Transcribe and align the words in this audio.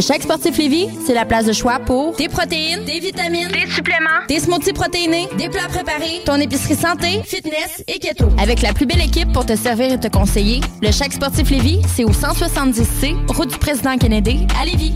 Chaque 0.00 0.22
sportif 0.22 0.58
Lévis, 0.58 0.88
c'est 1.06 1.14
la 1.14 1.24
place 1.24 1.46
de 1.46 1.52
choix 1.52 1.78
pour 1.78 2.14
des 2.16 2.28
protéines, 2.28 2.84
des 2.84 3.00
vitamines, 3.00 3.48
des 3.48 3.70
suppléments, 3.70 4.26
des 4.28 4.40
smoothies 4.40 4.72
protéinés, 4.72 5.26
des 5.38 5.48
plats 5.48 5.68
préparés, 5.68 6.22
ton 6.24 6.36
épicerie 6.36 6.76
santé, 6.76 7.22
fitness 7.24 7.82
et 7.88 7.98
keto. 7.98 8.28
Avec 8.38 8.60
la 8.62 8.74
plus 8.74 8.84
belle 8.84 9.00
équipe 9.00 9.32
pour 9.32 9.46
te 9.46 9.56
servir 9.56 9.92
et 9.92 10.00
te 10.00 10.08
conseiller, 10.08 10.60
le 10.82 10.92
Chaque 10.92 11.14
sportif 11.14 11.48
Lévis, 11.50 11.80
c'est 11.94 12.04
au 12.04 12.10
170C, 12.10 13.16
route 13.34 13.50
du 13.50 13.58
président 13.58 13.96
Kennedy, 13.96 14.46
à 14.60 14.66
Lévis. 14.66 14.94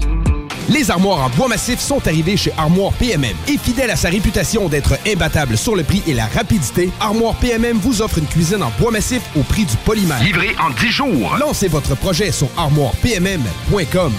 Les 0.68 0.90
armoires 0.90 1.24
en 1.24 1.30
bois 1.30 1.48
massif 1.48 1.80
sont 1.80 2.06
arrivées 2.06 2.36
chez 2.36 2.52
Armoire 2.56 2.92
PMM. 2.92 3.34
Et 3.48 3.58
fidèle 3.58 3.90
à 3.90 3.96
sa 3.96 4.08
réputation 4.08 4.68
d'être 4.68 4.94
imbattable 5.06 5.56
sur 5.56 5.74
le 5.74 5.82
prix 5.82 6.02
et 6.06 6.14
la 6.14 6.26
rapidité, 6.26 6.90
Armoire 7.00 7.34
PMM 7.36 7.78
vous 7.78 8.02
offre 8.02 8.18
une 8.18 8.26
cuisine 8.26 8.62
en 8.62 8.70
bois 8.78 8.92
massif 8.92 9.22
au 9.36 9.42
prix 9.42 9.64
du 9.64 9.76
polymère. 9.78 10.22
Livré 10.22 10.54
en 10.60 10.70
10 10.70 10.86
jours. 10.88 11.36
Lancez 11.40 11.68
votre 11.68 11.96
projet 11.96 12.30
sur 12.30 12.48
armoirepmm.com. 12.56 14.12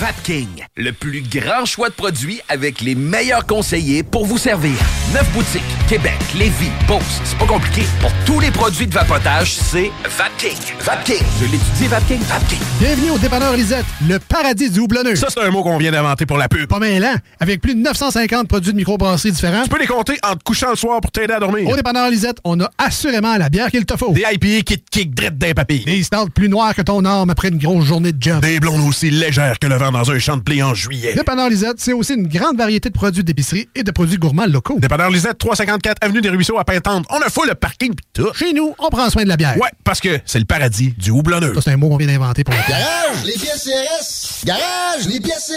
Vapking, 0.00 0.64
le 0.76 0.92
plus 0.92 1.22
grand 1.22 1.64
choix 1.64 1.88
de 1.88 1.94
produits 1.94 2.40
avec 2.48 2.82
les 2.82 2.94
meilleurs 2.94 3.44
conseillers 3.44 4.04
pour 4.04 4.26
vous 4.26 4.38
servir. 4.38 4.76
Neuf 5.12 5.28
boutiques, 5.32 5.62
Québec, 5.88 6.14
Lévis, 6.36 6.70
Beauce, 6.86 7.20
c'est 7.24 7.36
pas 7.36 7.46
compliqué. 7.46 7.82
Pour 8.00 8.12
tous 8.24 8.38
les 8.38 8.52
produits 8.52 8.86
de 8.86 8.94
vapotage, 8.94 9.56
c'est 9.56 9.90
Vapking. 10.04 10.56
Vapking, 10.78 11.24
je 11.40 11.46
l'étudie, 11.46 11.88
Vapking, 11.88 12.20
Vapking. 12.20 12.60
Bienvenue 12.78 13.10
au 13.10 13.18
dépanneur 13.18 13.56
Lisette, 13.56 13.86
le 14.06 14.20
paradis 14.20 14.70
du 14.70 14.78
houblonneux. 14.78 15.16
Ça, 15.16 15.26
c'est 15.30 15.40
un 15.40 15.50
mot 15.50 15.64
qu'on 15.64 15.78
vient 15.78 15.90
d'inventer 15.90 16.26
pour 16.26 16.38
la 16.38 16.48
pub. 16.48 16.68
Pas 16.68 16.78
mal, 16.78 17.02
hein? 17.02 17.16
Avec 17.40 17.60
plus 17.60 17.74
de 17.74 17.80
950 17.80 18.46
produits 18.46 18.70
de 18.70 18.76
microbrasserie 18.76 19.32
différents. 19.32 19.64
Tu 19.64 19.68
peux 19.68 19.80
les 19.80 19.88
compter 19.88 20.16
en 20.22 20.36
te 20.36 20.44
couchant 20.44 20.70
le 20.70 20.76
soir 20.76 21.00
pour 21.00 21.10
t'aider 21.10 21.34
à 21.34 21.40
dormir. 21.40 21.68
Au 21.68 21.74
dépanneur 21.74 22.08
Lisette, 22.08 22.38
on 22.44 22.60
a 22.60 22.70
assurément 22.78 23.36
la 23.36 23.48
bière 23.48 23.72
qu'il 23.72 23.84
te 23.84 23.96
faut. 23.96 24.12
Des 24.12 24.22
IPA 24.32 24.62
qui 24.64 24.78
te 24.78 24.90
kick 24.92 25.12
drette 25.12 25.38
d'un 25.38 25.54
papier. 25.54 25.82
Des 25.84 26.04
stouts 26.04 26.30
plus 26.32 26.48
noirs 26.48 26.76
que 26.76 26.82
ton 26.82 27.04
arme 27.04 27.30
après 27.30 27.48
une 27.48 27.58
grosse 27.58 27.84
journée 27.84 28.12
de 28.12 28.22
job. 28.22 28.40
Des 28.42 28.60
blondes 28.60 28.86
aussi 28.86 29.10
légères 29.10 29.58
que 29.58 29.66
le 29.66 29.74
vent 29.74 29.87
dans 29.92 30.10
un 30.10 30.18
champ 30.18 30.36
de 30.36 30.42
blé 30.42 30.62
en 30.62 30.74
juillet. 30.74 31.14
Dépanneur 31.14 31.48
Lisette, 31.48 31.76
c'est 31.78 31.92
aussi 31.92 32.14
une 32.14 32.28
grande 32.28 32.56
variété 32.56 32.88
de 32.88 32.94
produits 32.94 33.24
d'épicerie 33.24 33.68
et 33.74 33.82
de 33.82 33.90
produits 33.90 34.18
gourmands 34.18 34.46
locaux. 34.46 34.78
Dépanneur 34.78 35.10
Lisette, 35.10 35.38
354 35.38 35.98
Avenue 36.00 36.20
des 36.20 36.28
Ruisseaux 36.30 36.58
à 36.58 36.64
Pintante. 36.64 37.06
On 37.10 37.20
a 37.20 37.28
fou 37.28 37.44
le 37.44 37.54
parking 37.54 37.94
pis 37.94 38.04
tout. 38.12 38.32
Chez 38.34 38.52
nous, 38.52 38.74
on 38.78 38.88
prend 38.88 39.08
soin 39.10 39.24
de 39.24 39.28
la 39.28 39.36
bière. 39.36 39.56
Ouais, 39.56 39.70
parce 39.84 40.00
que 40.00 40.18
c'est 40.24 40.38
le 40.38 40.44
paradis 40.44 40.94
du 40.98 41.10
houblonneux. 41.10 41.54
Ça, 41.54 41.60
c'est 41.62 41.70
un 41.72 41.76
mot 41.76 41.88
qu'on 41.88 41.96
vient 41.96 42.06
d'inventer 42.06 42.44
pour 42.44 42.54
la 42.54 42.62
bière. 42.62 42.78
Garage, 42.78 43.24
les 43.24 43.32
pièces 43.32 43.64
CRS. 43.64 44.44
Garage, 44.44 45.06
les 45.08 45.20
pièces 45.20 45.52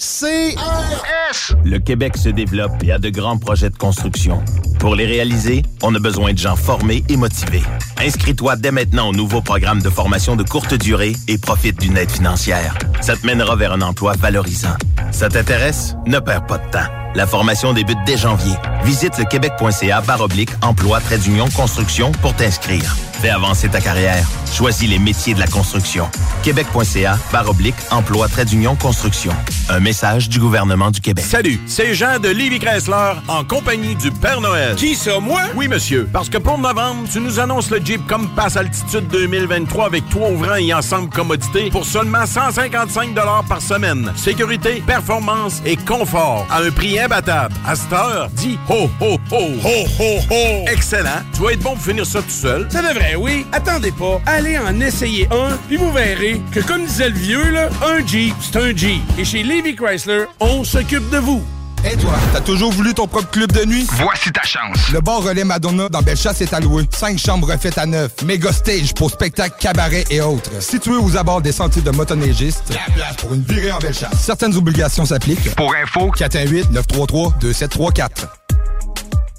CRS. 0.00 0.56
CRS. 0.56 1.54
Le 1.64 1.78
Québec 1.78 2.16
se 2.16 2.28
développe 2.28 2.82
et 2.82 2.92
a 2.92 2.98
de 2.98 3.10
grands 3.10 3.38
projets 3.38 3.70
de 3.70 3.76
construction. 3.76 4.42
Pour 4.78 4.94
les 4.94 5.06
réaliser, 5.06 5.62
on 5.82 5.94
a 5.94 5.98
besoin 5.98 6.32
de 6.32 6.38
gens 6.38 6.56
formés 6.56 7.02
et 7.08 7.16
motivés. 7.16 7.62
Inscris-toi 7.98 8.56
dès 8.56 8.70
maintenant 8.70 9.08
au 9.08 9.12
nouveau 9.12 9.40
programme 9.40 9.80
de 9.82 9.90
formation 9.90 10.36
de 10.36 10.42
courte 10.42 10.74
durée 10.74 11.14
et 11.28 11.38
profite 11.38 11.80
d'une 11.80 11.96
aide 11.96 12.10
financière. 12.10 12.76
Ça 13.00 13.16
te 13.16 13.26
mènera 13.26 13.56
vers 13.56 13.72
un 13.72 13.75
emploi 13.82 14.14
valorisant. 14.18 14.76
Ça 15.10 15.28
t'intéresse? 15.28 15.96
Ne 16.06 16.18
perds 16.18 16.46
pas 16.46 16.58
de 16.58 16.70
temps. 16.70 17.05
La 17.16 17.26
formation 17.26 17.72
débute 17.72 17.96
dès 18.04 18.18
janvier. 18.18 18.52
Visite 18.84 19.16
le 19.16 19.24
québec.ca 19.24 20.02
oblique 20.20 20.50
emploi 20.60 21.00
trait 21.00 21.16
d'union 21.16 21.48
construction 21.48 22.12
pour 22.12 22.34
t'inscrire. 22.34 22.94
Fais 23.22 23.30
avancer 23.30 23.70
ta 23.70 23.80
carrière. 23.80 24.26
Choisis 24.52 24.86
les 24.86 24.98
métiers 24.98 25.32
de 25.32 25.40
la 25.40 25.46
construction. 25.46 26.10
Québec.ca 26.42 27.18
oblique 27.48 27.74
emploi 27.90 28.28
trait 28.28 28.44
d'union 28.44 28.76
construction. 28.76 29.32
Un 29.70 29.80
message 29.80 30.28
du 30.28 30.38
gouvernement 30.38 30.90
du 30.90 31.00
Québec. 31.00 31.24
Salut, 31.24 31.58
c'est 31.66 31.94
Jean 31.94 32.18
de 32.18 32.28
Livy 32.28 32.58
Chrysler 32.58 33.14
en 33.28 33.44
compagnie 33.44 33.94
du 33.96 34.10
Père 34.10 34.42
Noël. 34.42 34.76
Qui 34.76 34.94
ça, 34.94 35.18
moi? 35.18 35.40
Oui, 35.54 35.68
monsieur. 35.68 36.08
Parce 36.12 36.28
que 36.28 36.36
pour 36.36 36.58
novembre, 36.58 37.08
tu 37.10 37.20
nous 37.20 37.40
annonces 37.40 37.70
le 37.70 37.80
Jeep 37.82 38.06
Compass 38.06 38.56
Altitude 38.56 39.08
2023 39.08 39.86
avec 39.86 40.08
trois 40.10 40.30
ouvrants 40.30 40.56
et 40.56 40.74
ensemble 40.74 41.08
commodité 41.08 41.70
pour 41.70 41.86
seulement 41.86 42.26
155 42.26 43.14
par 43.48 43.62
semaine. 43.62 44.12
Sécurité, 44.16 44.82
performance 44.86 45.62
et 45.64 45.76
confort 45.76 46.46
à 46.50 46.60
un 46.60 46.70
prix 46.70 46.98
imbattable. 47.06 47.54
À 47.66 47.74
cette 47.74 47.92
heure, 47.92 48.28
dis 48.34 48.58
ho, 48.68 48.88
ho, 49.00 49.18
ho. 49.30 49.40
Ho, 49.64 49.86
ho, 49.98 50.18
ho. 50.30 50.64
Excellent. 50.68 51.22
Tu 51.34 51.42
vas 51.42 51.52
être 51.52 51.60
bon 51.60 51.74
pour 51.74 51.82
finir 51.82 52.04
ça 52.04 52.20
tout 52.20 52.28
seul. 52.28 52.66
Ça 52.70 52.82
devrait, 52.82 53.14
oui. 53.16 53.46
Attendez 53.52 53.92
pas. 53.92 54.20
Allez 54.26 54.58
en 54.58 54.80
essayer 54.80 55.28
un, 55.30 55.56
puis 55.68 55.76
vous 55.76 55.92
verrez 55.92 56.40
que, 56.52 56.60
comme 56.60 56.84
disait 56.84 57.10
le 57.10 57.16
vieux, 57.16 57.50
là, 57.50 57.68
un 57.86 58.04
Jeep, 58.06 58.34
c'est 58.40 58.56
un 58.58 58.76
Jeep. 58.76 59.02
Et 59.18 59.24
chez 59.24 59.42
Livy 59.42 59.74
Chrysler, 59.74 60.24
on 60.40 60.64
s'occupe 60.64 61.08
de 61.10 61.18
vous. 61.18 61.42
Et 61.84 61.96
toi, 61.96 62.14
t'as 62.32 62.40
toujours 62.40 62.72
voulu 62.72 62.94
ton 62.94 63.06
propre 63.06 63.30
club 63.30 63.52
de 63.52 63.64
nuit? 63.64 63.86
Voici 63.92 64.32
ta 64.32 64.42
chance. 64.42 64.76
Le 64.92 65.00
bar 65.00 65.22
Relais 65.22 65.44
Madonna 65.44 65.88
dans 65.88 66.02
Bellechasse 66.02 66.40
est 66.40 66.52
alloué. 66.52 66.84
Cinq 66.92 67.18
chambres 67.18 67.50
refaites 67.52 67.78
à 67.78 67.86
neuf. 67.86 68.10
Méga 68.24 68.52
stage 68.52 68.92
pour 68.94 69.10
spectacles, 69.10 69.54
cabarets 69.60 70.04
et 70.10 70.20
autres. 70.20 70.50
Situé 70.60 70.96
aux 70.96 71.16
abords 71.16 71.42
des 71.42 71.52
sentiers 71.52 71.82
de 71.82 71.90
motoneigistes. 71.90 72.70
La 72.70 72.92
place 72.94 73.16
pour 73.16 73.34
une 73.34 73.42
virée 73.42 73.70
en 73.72 73.78
Bellechasse. 73.78 74.20
Certaines 74.20 74.56
obligations 74.56 75.04
s'appliquent. 75.04 75.54
Pour 75.54 75.74
info, 75.74 76.10
418-933-2734. 76.16 78.08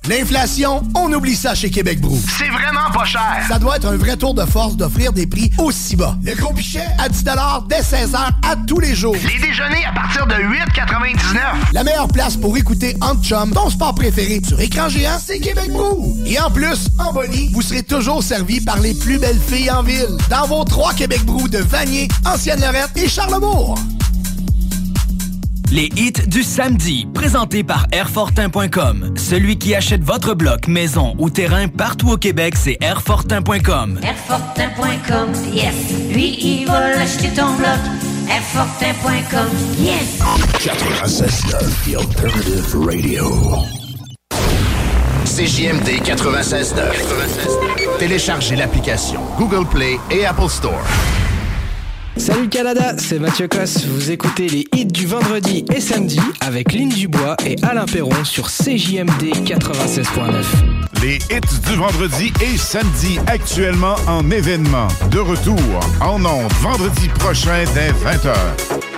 L'inflation, 0.07 0.83
on 0.95 1.11
oublie 1.11 1.35
ça 1.35 1.53
chez 1.53 1.69
Québec 1.69 1.99
Brou. 1.99 2.17
c'est 2.37 2.47
vraiment 2.47 2.89
pas 2.93 3.03
cher. 3.03 3.43
Ça 3.49 3.59
doit 3.59 3.75
être 3.75 3.87
un 3.87 3.97
vrai 3.97 4.15
tour 4.15 4.33
de 4.33 4.45
force 4.45 4.77
d'offrir 4.77 5.11
des 5.11 5.27
prix 5.27 5.51
aussi 5.57 5.97
bas. 5.97 6.15
Le 6.23 6.33
gros 6.33 6.53
pichet? 6.53 6.85
À 6.97 7.09
10 7.09 7.23
dès 7.67 7.81
16h 7.81 8.15
à 8.15 8.55
tous 8.65 8.79
les 8.79 8.95
jours. 8.95 9.15
Les 9.15 9.39
déjeuners 9.45 9.85
à 9.85 9.91
partir 9.91 10.25
de 10.25 10.35
8,99. 10.35 11.73
La 11.73 11.83
meilleure 11.83 12.07
place 12.07 12.37
pour 12.37 12.55
écouter 12.55 12.95
Ant 13.01 13.21
Chum, 13.21 13.51
ton 13.51 13.69
sport 13.69 13.95
préféré, 13.95 14.41
sur 14.47 14.59
écran 14.61 14.87
géant, 14.87 15.17
c'est 15.21 15.39
Québec 15.39 15.71
Brou. 15.71 16.15
Et 16.25 16.39
en 16.39 16.51
plus, 16.51 16.87
en 16.99 17.11
bonnie, 17.11 17.49
vous 17.51 17.61
serez 17.61 17.83
toujours 17.83 18.23
servi 18.23 18.61
par 18.61 18.79
les 18.79 18.93
plus 18.93 19.19
belles 19.19 19.41
filles 19.41 19.71
en 19.71 19.83
ville. 19.83 20.07
Dans 20.29 20.47
vos 20.47 20.63
trois 20.63 20.93
Québec 20.93 21.25
Brou 21.25 21.49
de 21.49 21.57
Vanier, 21.57 22.07
Ancienne-Lorette 22.25 22.91
et 22.95 23.09
Charlebourg. 23.09 23.75
Les 25.71 25.89
hits 25.97 26.27
du 26.27 26.43
samedi, 26.43 27.07
présentés 27.13 27.63
par 27.63 27.87
Airfortin.com. 27.91 29.13
Celui 29.17 29.57
qui 29.57 29.75
achète 29.75 30.01
votre 30.01 30.33
bloc, 30.33 30.67
maison 30.67 31.13
ou 31.19 31.29
terrain 31.29 31.67
partout 31.67 32.09
au 32.11 32.17
Québec, 32.17 32.55
c'est 32.57 32.77
Airfortin.com. 32.79 33.99
Airfortin.com, 34.01 35.33
yes. 35.53 35.73
Lui, 36.13 36.37
il 36.39 36.67
va 36.67 36.95
l'acheter 36.95 37.29
ton 37.29 37.53
bloc. 37.55 37.77
Airfortin.com, 38.29 39.47
yes. 39.77 40.19
96.9, 40.59 41.55
The 41.83 41.95
Alternative 41.97 42.75
Radio. 42.85 43.25
CJMD 45.25 46.01
96.9. 46.01 47.97
Téléchargez 47.99 48.55
l'application 48.55 49.19
Google 49.37 49.67
Play 49.67 49.97
et 50.11 50.25
Apple 50.25 50.49
Store. 50.49 50.81
Salut 52.17 52.49
Canada, 52.49 52.95
c'est 52.97 53.19
Mathieu 53.19 53.47
Cosse. 53.47 53.85
Vous 53.85 54.11
écoutez 54.11 54.47
les 54.47 54.65
hits 54.73 54.85
du 54.85 55.05
vendredi 55.05 55.63
et 55.73 55.79
samedi 55.79 56.19
avec 56.41 56.73
Lynn 56.73 56.89
Dubois 56.89 57.37
et 57.45 57.55
Alain 57.63 57.85
Perron 57.85 58.23
sur 58.23 58.47
CJMD 58.47 59.33
96.9. 59.45 60.43
Les 61.01 61.15
hits 61.15 61.59
du 61.69 61.75
vendredi 61.75 62.33
et 62.41 62.57
samedi 62.57 63.19
actuellement 63.27 63.95
en 64.07 64.29
événement. 64.31 64.87
De 65.11 65.19
retour 65.19 65.59
en 66.01 66.23
ondes 66.25 66.51
vendredi 66.61 67.07
prochain 67.19 67.63
dès 67.75 67.91
20h. 67.91 68.96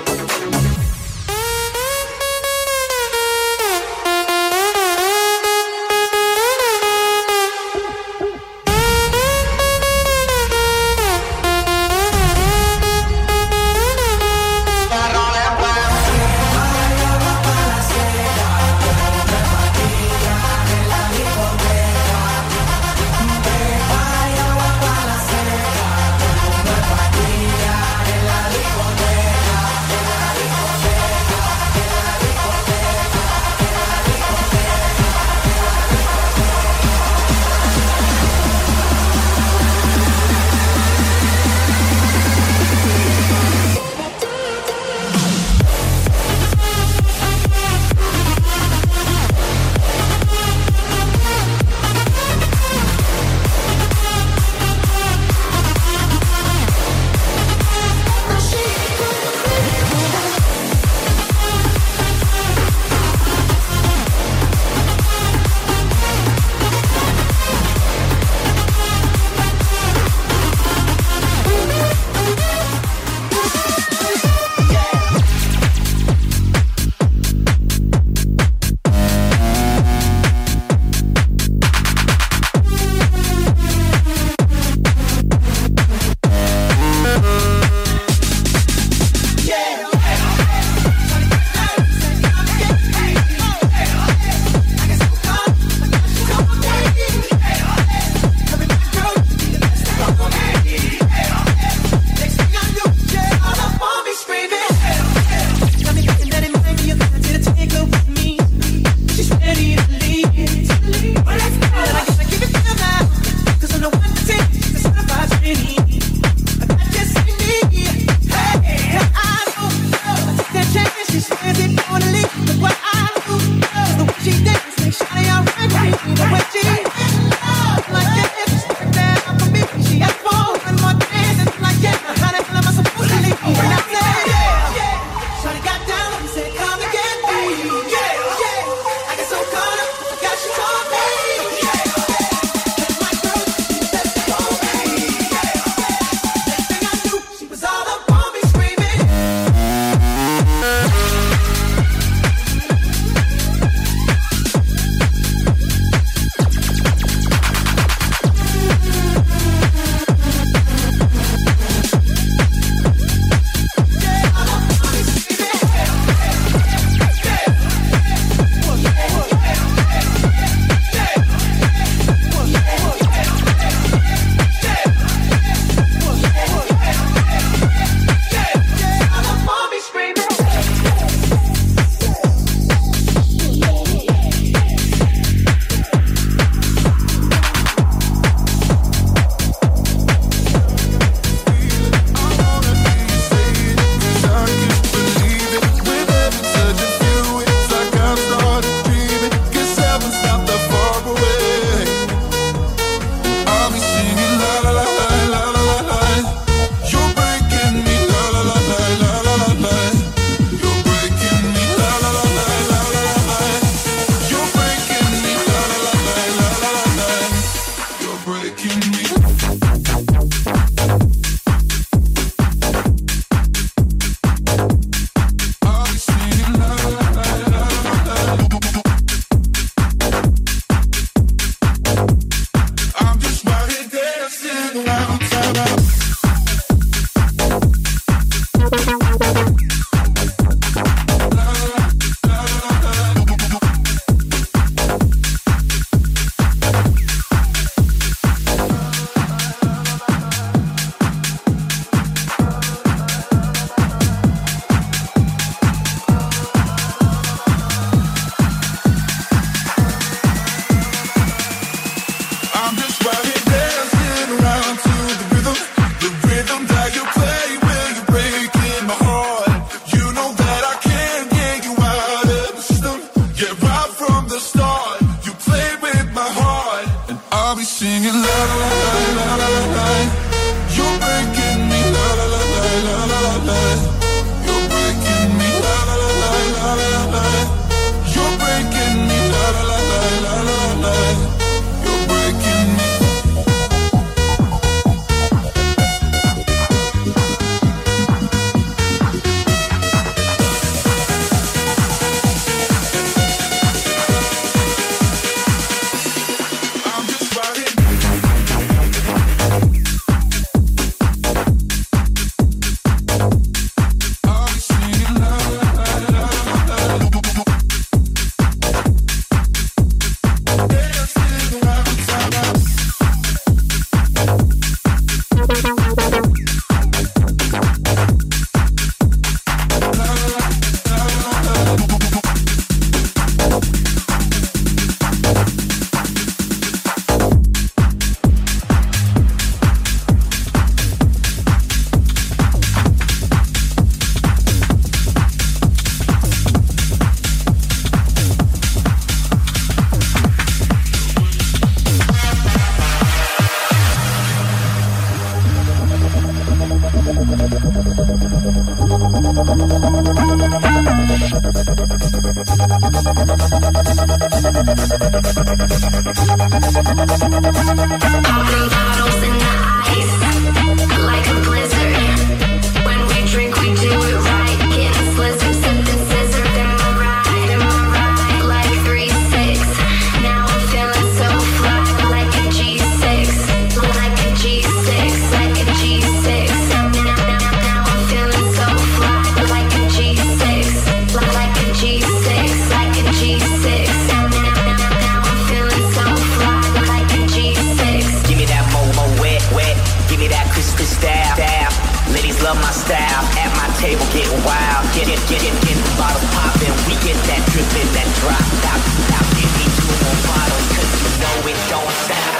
love 402.49 402.61
my 402.65 402.71
style. 402.71 403.21
At 403.37 403.51
my 403.61 403.69
table, 403.77 404.05
get 404.09 404.25
wild. 404.41 404.83
Get, 404.97 405.05
it, 405.05 405.21
get, 405.29 405.45
it, 405.45 405.53
get 405.61 405.77
the 405.77 405.93
bottles 406.01 406.25
popping. 406.33 406.73
We 406.89 406.97
get 407.05 407.17
that 407.29 407.41
dripping, 407.53 407.89
that 407.93 408.09
drop. 408.17 408.41
Stop, 408.57 408.81
stop, 409.05 409.25
give 409.37 409.51
me 409.53 409.65
two 409.77 409.93
more 410.01 410.19
bottles. 410.25 410.65
Cause 410.73 410.89
you 410.97 411.11
know 411.21 411.35
it 411.45 411.59
don't 411.69 411.93
stop. 412.09 412.33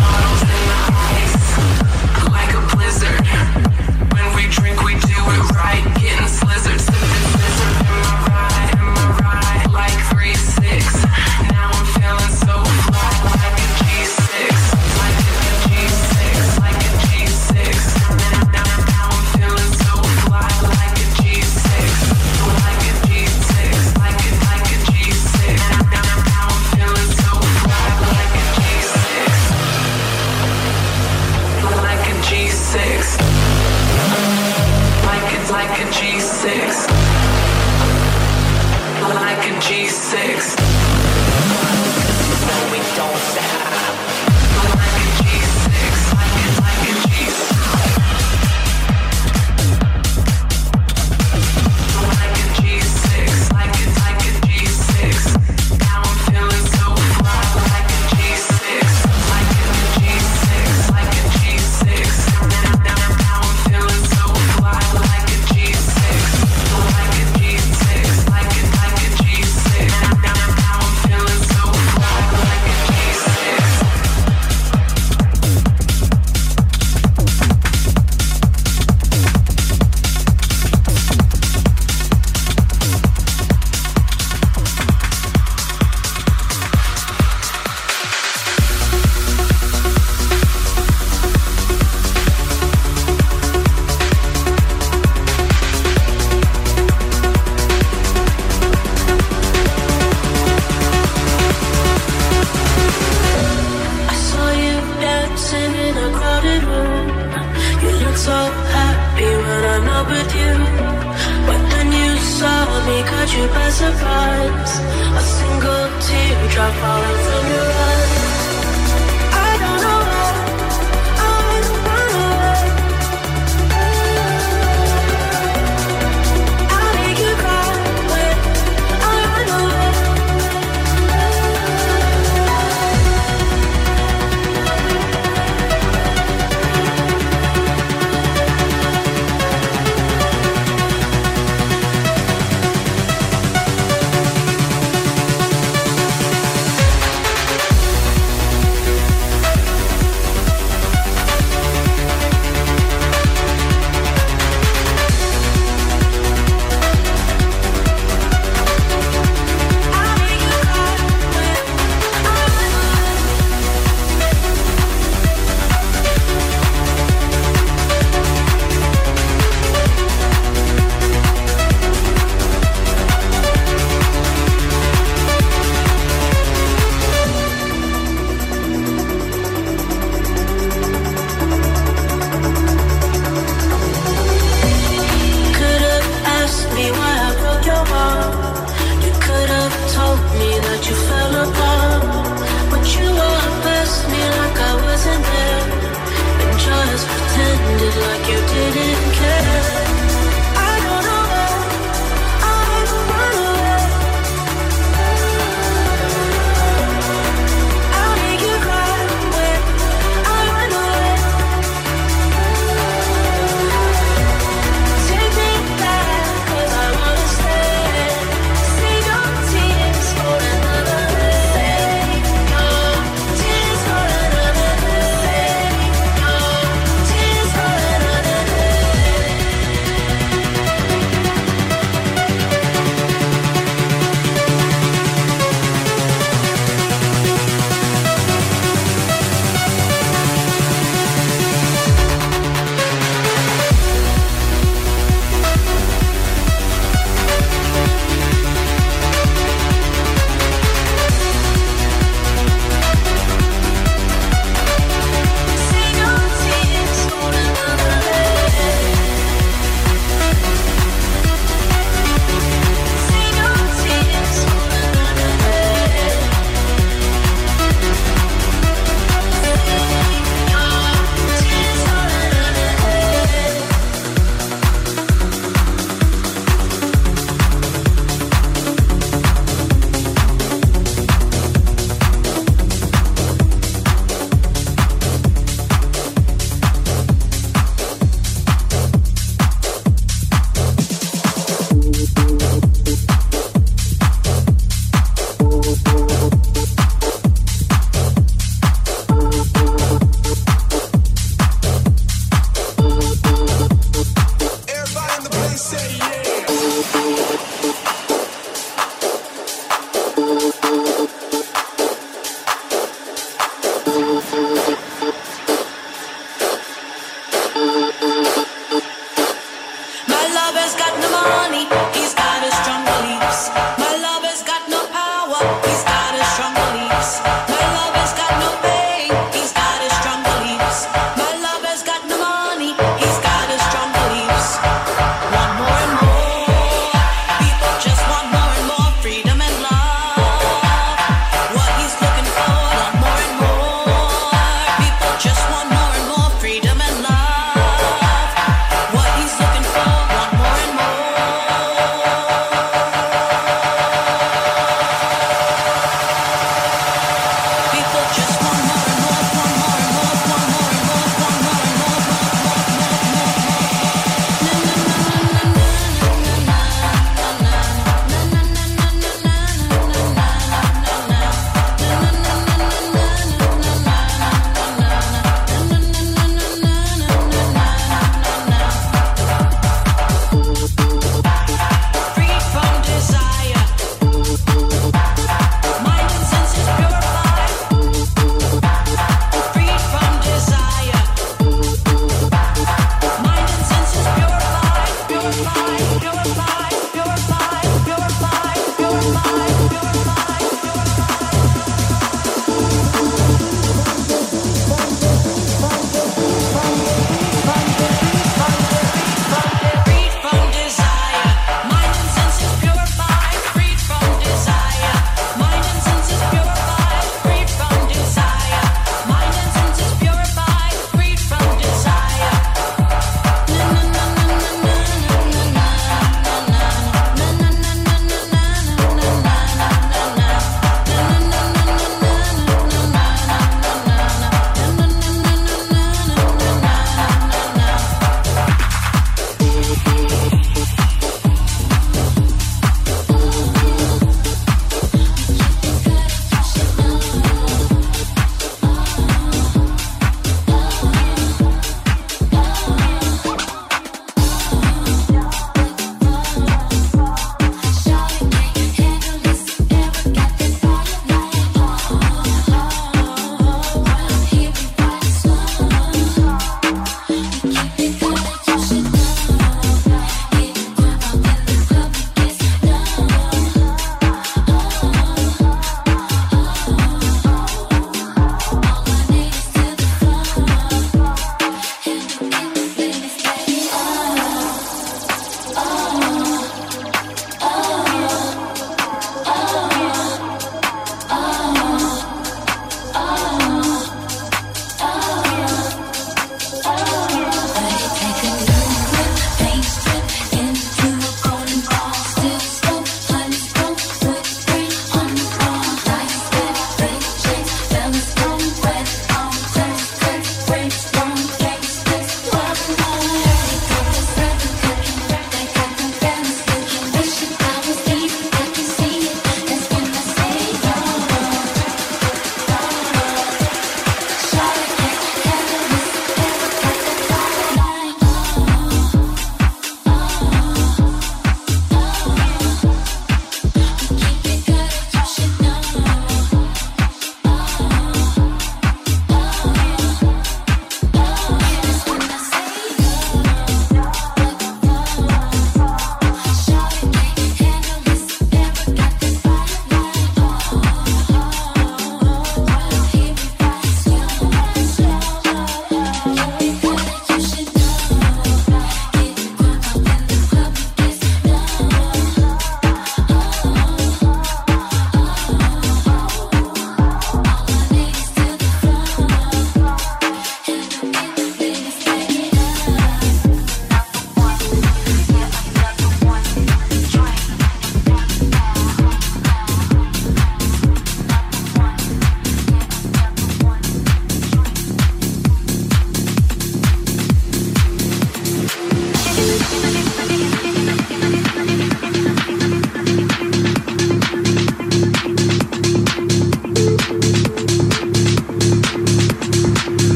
Bottles 0.00 0.42
in 0.48 0.60
the 0.72 0.80
ice, 1.12 1.44
like 2.32 2.52
a 2.56 2.62
blizzard. 2.72 3.20
When 4.16 4.26
we 4.32 4.48
drink, 4.48 4.80
we 4.80 4.96
do 5.04 5.18
it 5.36 5.44
right. 5.52 5.84
Getting 6.00 6.24
slizzards. 6.24 6.93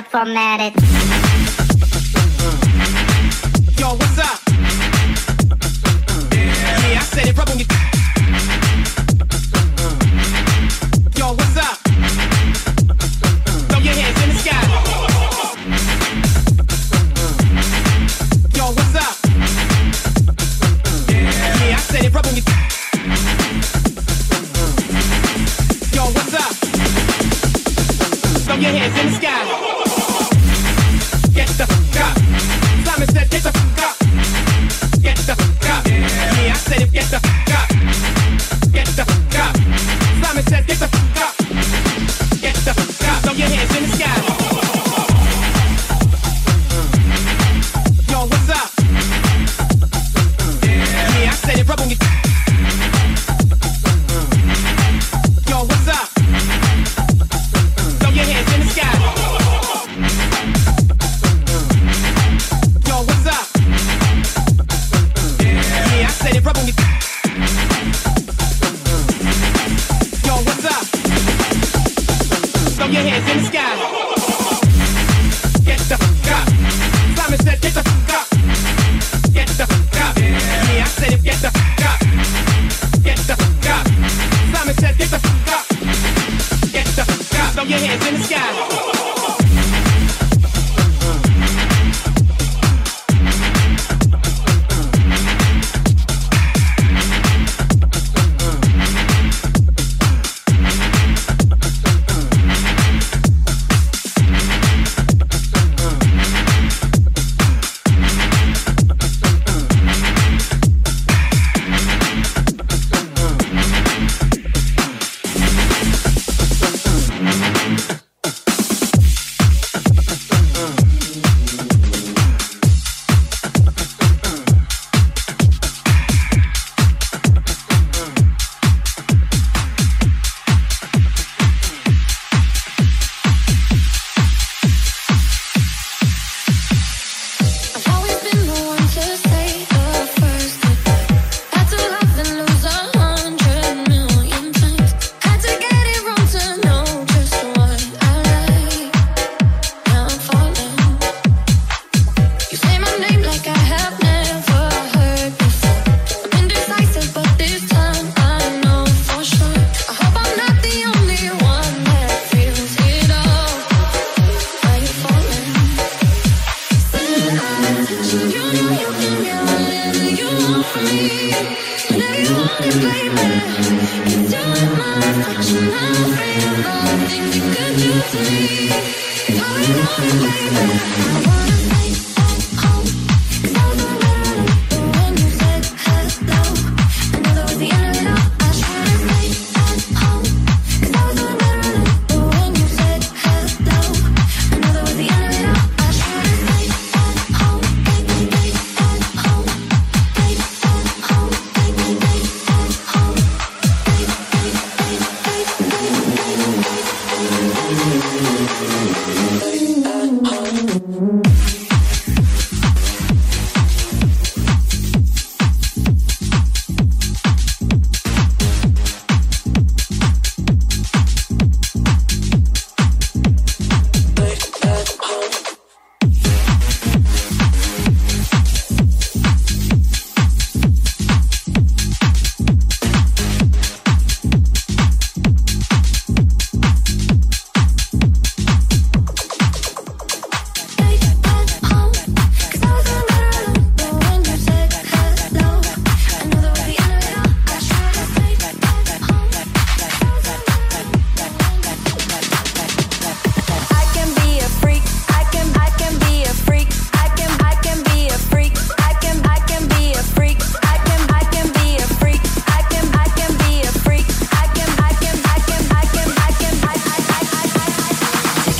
up 0.00 0.10
that. 0.32 0.72
It's 0.72 0.79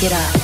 get 0.01 0.13
up. 0.13 0.40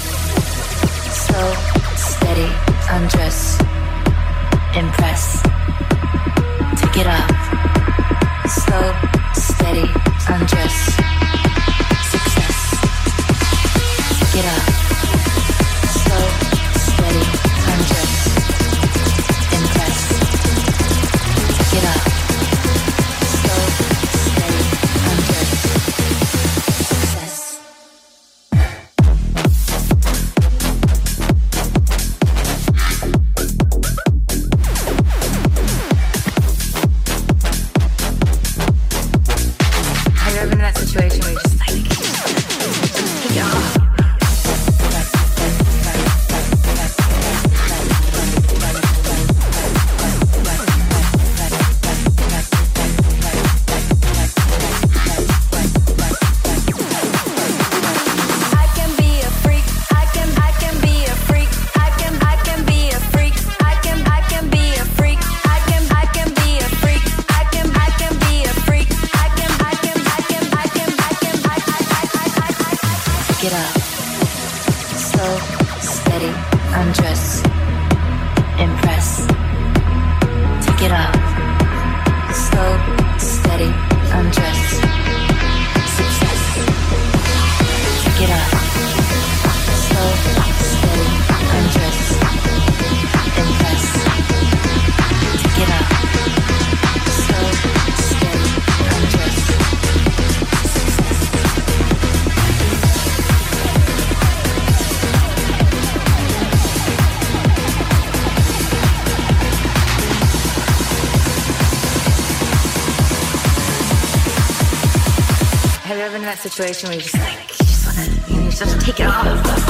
situation 116.57 116.89
where 116.89 116.97
you 116.97 117.03
just 117.03 117.13
like, 117.13 117.51
you 117.51 117.65
just 117.67 117.85
want 117.85 117.97
to, 117.99 118.33
you 118.33 118.49
just 118.49 118.63
have 118.63 118.79
to 118.79 118.83
take 118.83 118.99
it 118.99 119.05
off. 119.05 119.66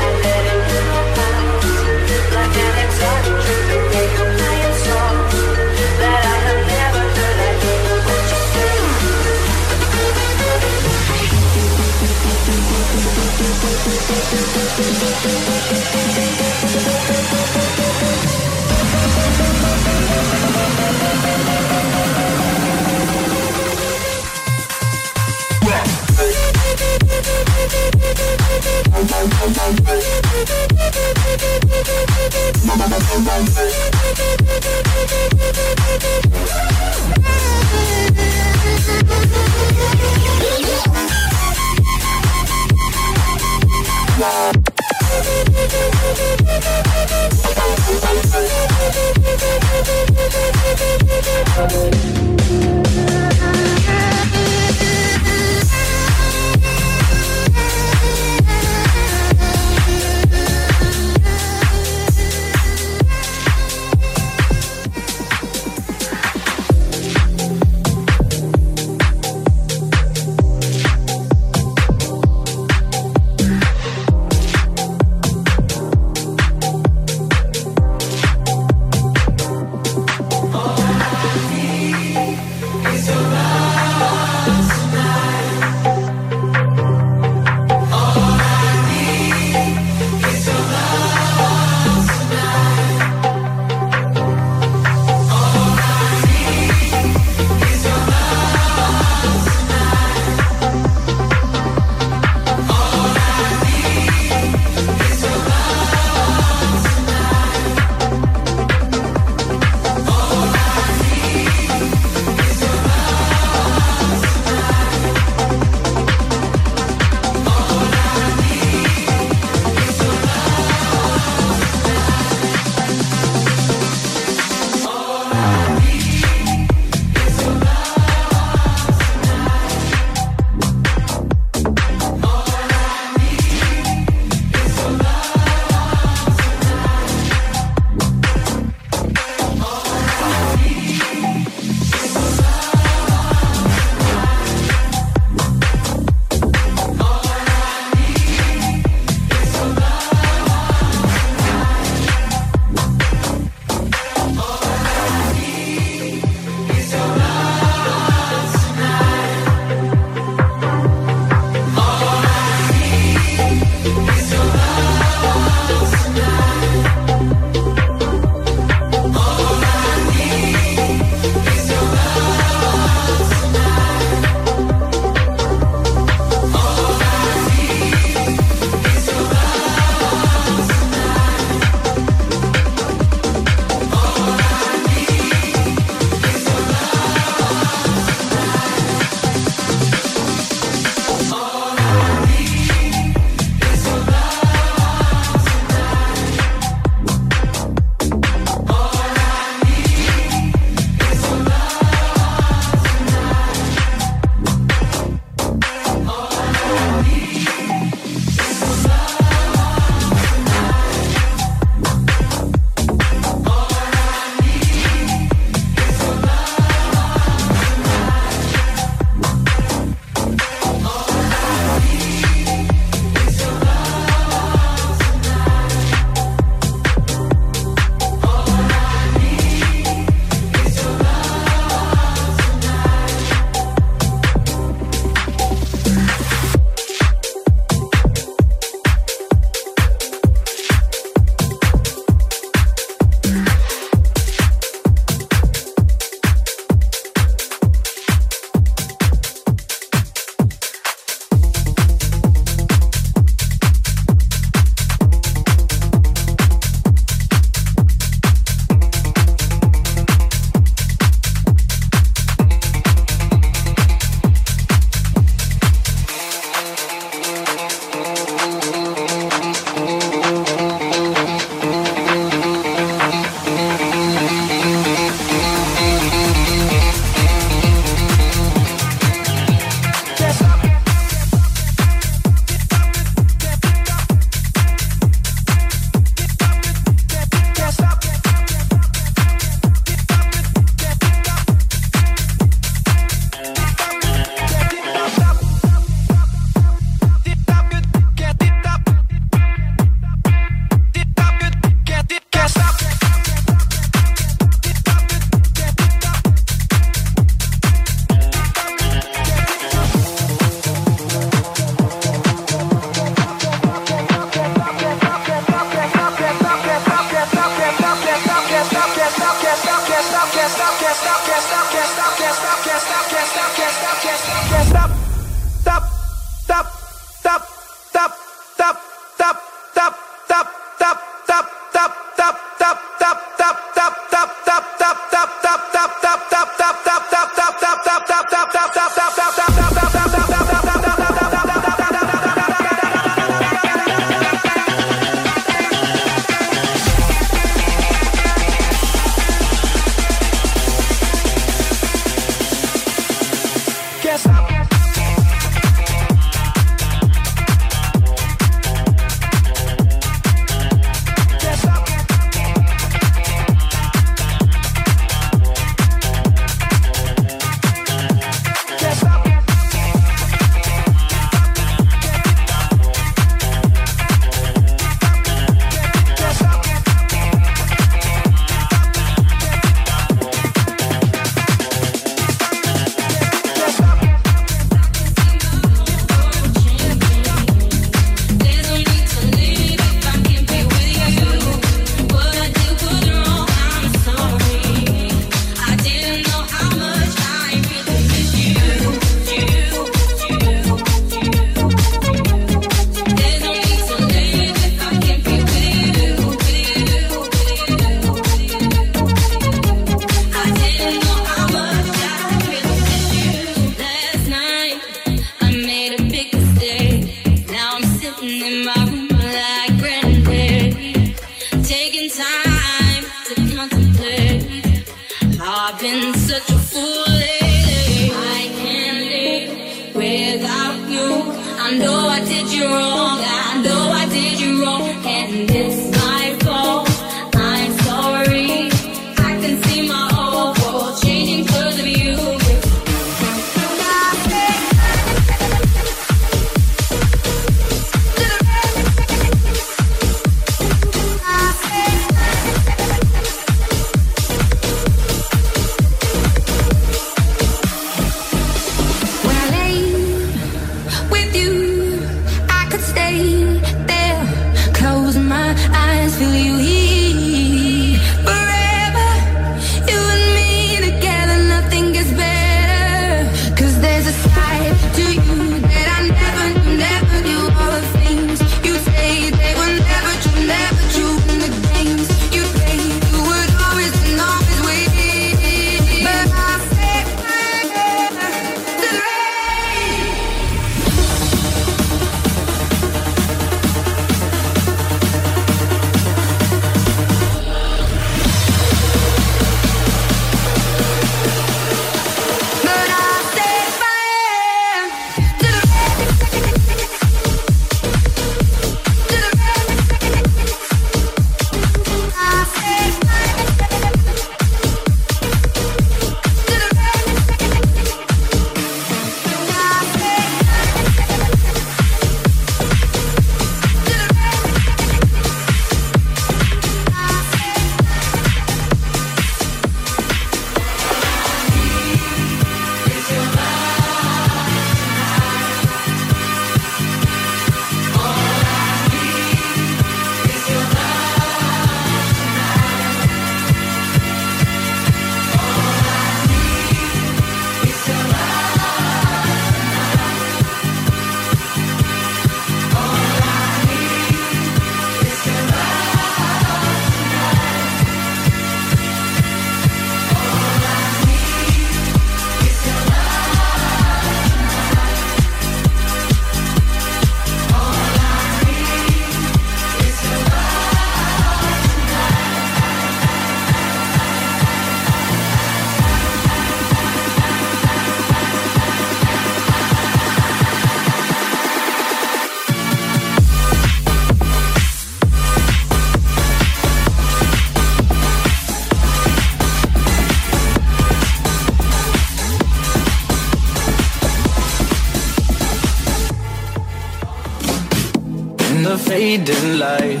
fading 599.16 599.58
light. 599.58 600.00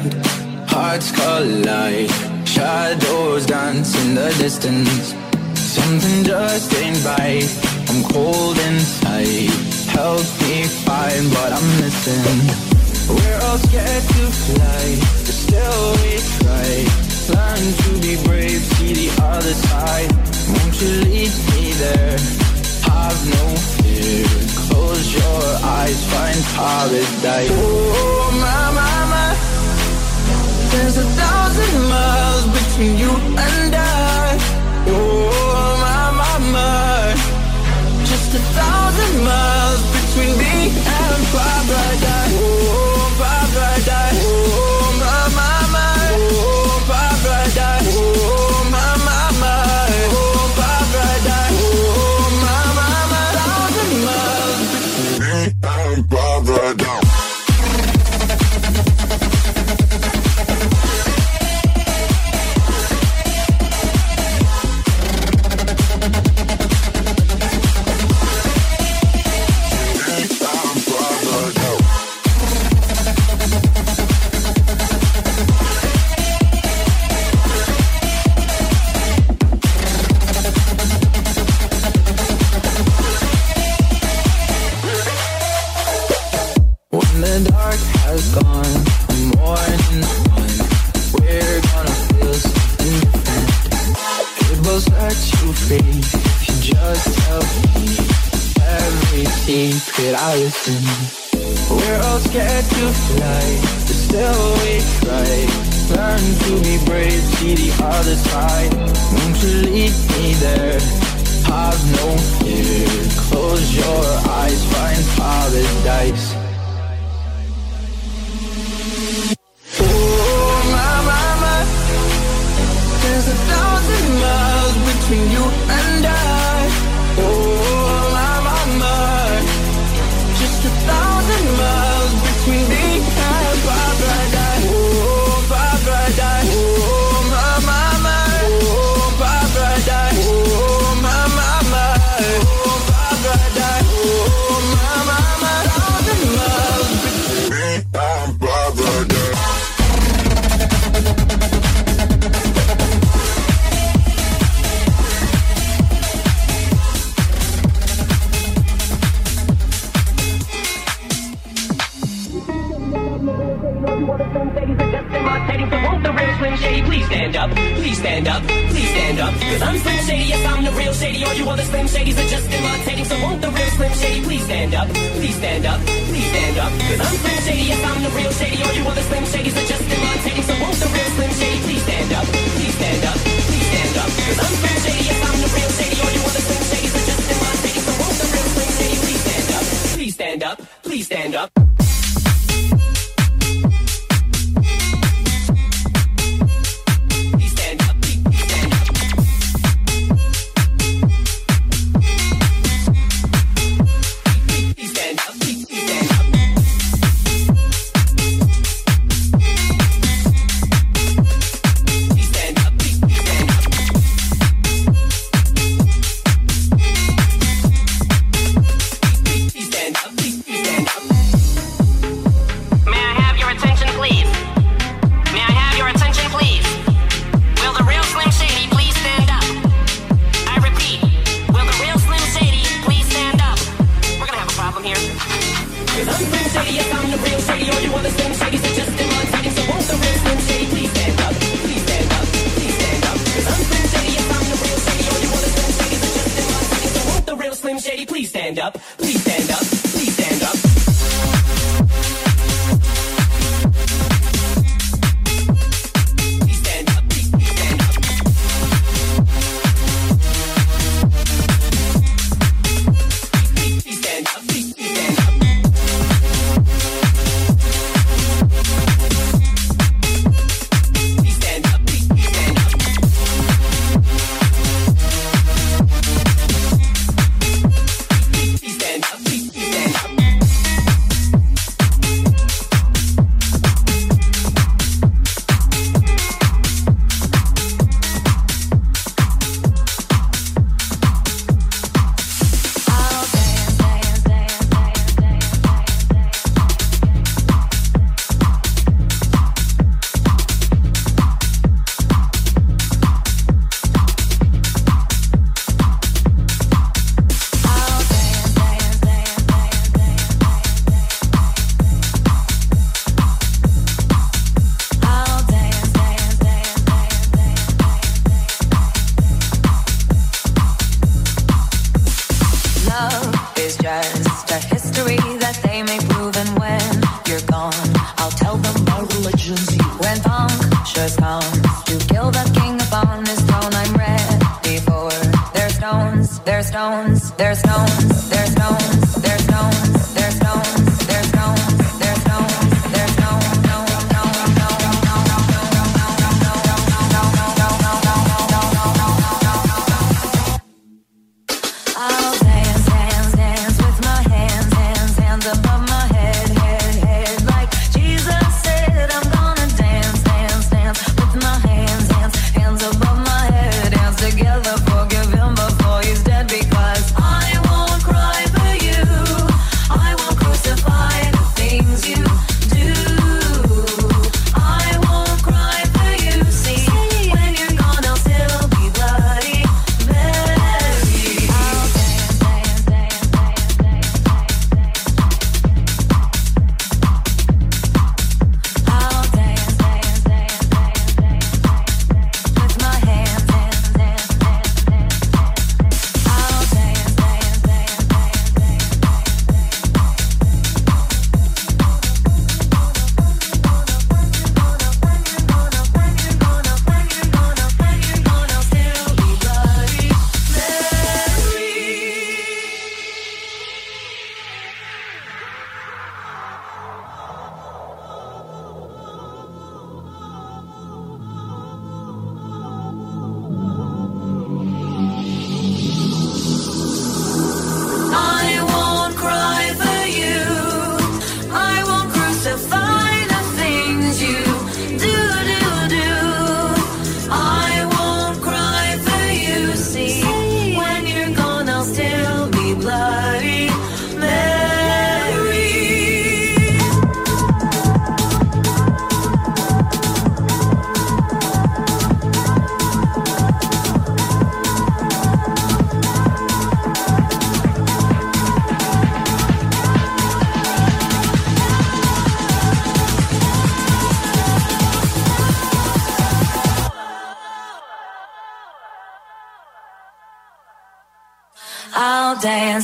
Hearts 0.68 1.10
collide 1.12 2.10
Shadows 2.44 3.46
dance 3.46 3.94
in 4.04 4.14
the 4.14 4.28
distance. 4.38 5.14
Something 5.54 6.24
just 6.24 6.74
ain't 6.74 7.04
right. 7.04 7.48
I'm 7.88 8.02
cold 8.12 8.58
inside. 8.58 9.50
Help 9.88 10.26
me 10.42 10.64
find 10.84 11.24
what 11.32 11.52
I'm 11.52 11.68
missing. 11.80 12.38
We're 13.08 13.40
all 13.46 13.58
scared 13.58 14.02
to 14.02 14.24
fly 14.44 14.86
But 15.24 15.36
still 15.44 15.82
we 16.02 16.18
try. 16.38 16.72
Learn 17.34 17.64
to 17.82 17.90
be 18.02 18.14
brave 18.26 18.62
See 18.74 18.92
the 18.92 19.22
other 19.22 19.54
side. 19.68 20.10
Won't 20.52 20.80
you 20.80 20.90
lead 21.06 21.32
me 21.50 21.72
there? 21.84 22.18
Have 22.88 23.20
no 23.30 23.75
here 23.96 24.26
Close 24.68 25.14
your 25.14 25.42
eyes, 25.62 25.98
find 26.12 26.40
paradise. 26.54 27.50
Oh, 27.52 28.30
my, 28.44 28.62
my, 28.78 28.96
my. 29.12 29.30
There's 30.72 30.96
a 30.98 31.06
thousand 31.20 31.74
miles 31.88 32.44
between 32.58 32.98
you 32.98 33.10
and 33.10 33.74
I. 33.74 34.38
Oh, 34.88 35.70
my, 35.84 36.02
my, 36.20 36.34
my. 36.52 37.14
Just 38.04 38.34
a 38.34 38.42
thousand 38.58 39.14
miles 39.24 39.82
between 39.96 40.32
me 40.38 40.56
and 41.00 41.20
paradise. 41.32 42.34
Oh, 42.36 43.06
paradise. 43.20 44.20
Oh, 44.22 44.75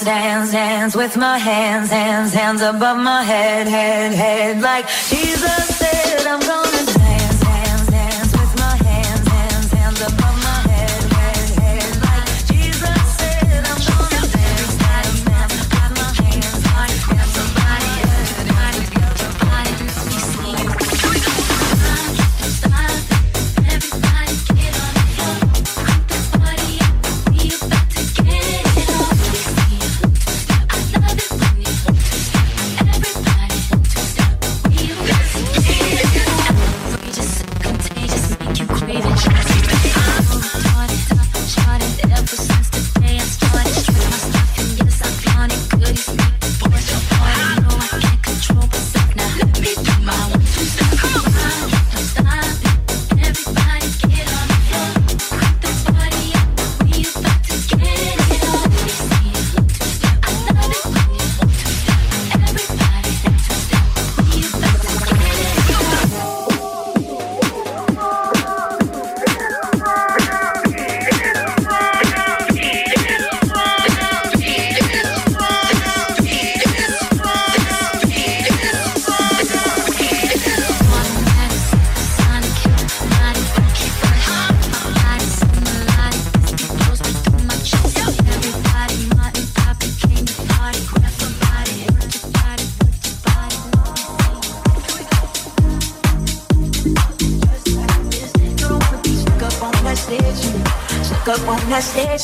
hands, 0.06 0.52
hands, 0.52 0.96
with 0.96 1.16
my 1.16 1.38
hands, 1.38 1.90
hands, 1.90 2.32
hands 2.32 2.62
above 2.62 2.98
my 2.98 3.22
head, 3.22 3.66
head, 3.66 4.12
head. 4.12 4.60
Like 4.60 4.86
Jesus 5.08 5.78
said, 5.78 6.26
I'm 6.26 6.40
gonna. 6.40 6.61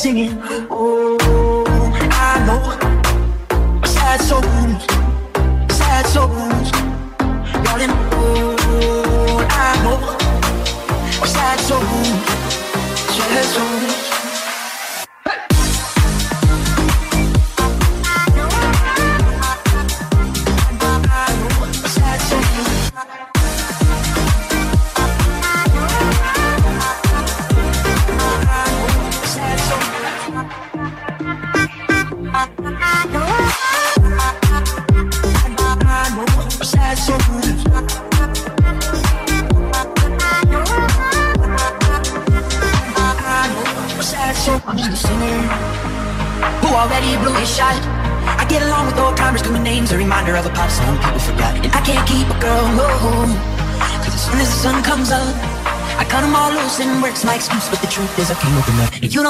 singing. 0.09 0.39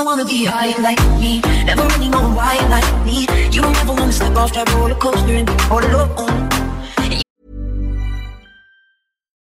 Wanna 0.10 0.26
be 0.26 0.44
high 0.44 0.74
like 0.82 1.00
me, 1.22 1.40
never 1.66 1.84
really 1.84 2.10
know 2.10 2.34
why 2.34 2.56
like 2.76 2.90
me. 3.06 3.28
You 3.54 3.62
don't 3.62 3.78
ever 3.78 3.94
wanna 3.94 4.12
step 4.12 4.36
off 4.36 4.52
that 4.54 4.68
roller 4.74 4.96
coaster 4.96 5.36
and 5.36 5.46
be 5.46 5.54
all 5.70 5.86
alone. 5.86 6.50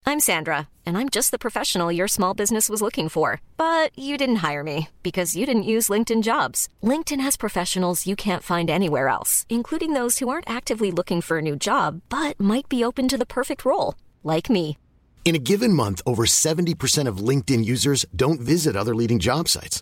I'm 0.06 0.20
Sandra, 0.20 0.68
and 0.86 0.98
I'm 0.98 1.08
just 1.08 1.32
the 1.32 1.40
professional 1.46 1.90
your 1.90 2.10
small 2.10 2.34
business 2.34 2.68
was 2.68 2.82
looking 2.82 3.08
for. 3.08 3.40
But 3.56 3.98
you 3.98 4.18
didn't 4.18 4.44
hire 4.48 4.64
me 4.64 4.90
because 5.04 5.38
you 5.38 5.46
didn't 5.46 5.72
use 5.76 5.88
LinkedIn 5.94 6.22
jobs. 6.22 6.68
LinkedIn 6.84 7.22
has 7.22 7.38
professionals 7.38 8.06
you 8.06 8.18
can't 8.18 8.44
find 8.44 8.70
anywhere 8.70 9.08
else, 9.08 9.46
including 9.48 9.94
those 9.94 10.20
who 10.20 10.28
aren't 10.28 10.50
actively 10.50 10.92
looking 10.92 11.22
for 11.22 11.38
a 11.38 11.42
new 11.50 11.56
job 11.56 12.02
but 12.10 12.38
might 12.42 12.68
be 12.68 12.84
open 12.84 13.08
to 13.08 13.18
the 13.18 13.34
perfect 13.38 13.64
role, 13.64 13.96
like 14.22 14.50
me. 14.50 14.78
In 15.24 15.34
a 15.34 15.46
given 15.52 15.72
month, 15.72 16.02
over 16.06 16.26
70% 16.26 17.08
of 17.08 17.26
LinkedIn 17.30 17.64
users 17.64 18.06
don't 18.14 18.42
visit 18.42 18.76
other 18.76 18.94
leading 18.94 19.20
job 19.20 19.48
sites. 19.48 19.82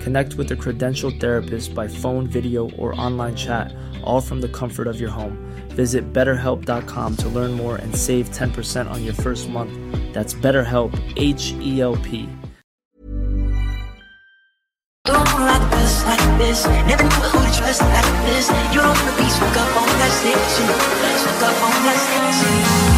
Connect 0.00 0.34
with 0.34 0.50
a 0.52 0.56
credentialed 0.56 1.20
therapist 1.20 1.74
by 1.74 1.88
phone, 1.88 2.26
video, 2.26 2.70
or 2.72 2.98
online 3.00 3.36
chat, 3.36 3.74
all 4.02 4.20
from 4.20 4.40
the 4.40 4.48
comfort 4.48 4.86
of 4.86 5.00
your 5.00 5.10
home. 5.10 5.36
Visit 5.70 6.12
betterhelp.com 6.12 7.16
to 7.16 7.28
learn 7.28 7.52
more 7.52 7.76
and 7.76 7.94
save 7.94 8.30
10% 8.30 8.90
on 8.90 9.04
your 9.04 9.14
first 9.14 9.48
month. 9.48 9.72
That's 10.12 10.34
BetterHelp, 10.34 10.92
H 11.16 11.52
E 11.60 11.80
L 11.80 11.96
P. 11.96 12.28
Like 15.06 15.70
best 15.70 16.04
like 16.04 16.38
this. 16.38 16.66
Never 16.66 17.04
who 17.04 17.38
to 17.38 17.58
trust 17.58 17.80
like 17.80 18.04
this. 18.26 18.48
You 18.72 18.80
don't 18.80 18.96
wanna 18.96 19.16
be 19.16 19.28
stuck 19.30 19.56
up 19.56 19.76
on 19.76 19.86
that. 19.98 20.10
Stuck 20.10 21.42
up 21.42 21.62
on 21.62 21.84
that. 21.84 22.97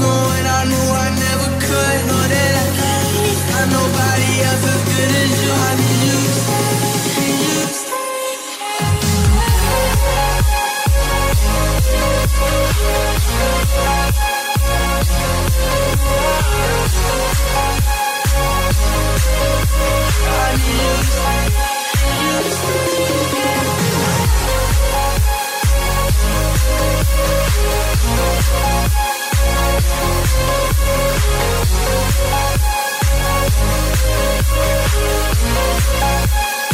when 0.00 0.46
I 0.46 0.64
knew 0.70 0.86
I 1.04 1.08
never 1.24 1.48
could. 1.64 1.98
Know 2.08 2.24
that 2.32 2.52
I 2.64 2.66
can't. 2.78 3.70
Nobody 3.70 4.30
else 4.48 4.64
as 4.72 4.80
good 4.88 5.10
as 5.20 5.30
you. 5.42 5.50
I 5.52 5.70
need 5.80 6.02
you. 6.08 6.18
I 20.22 20.56
need 20.56 21.10
you 28.94 29.09
Thank 36.00 36.49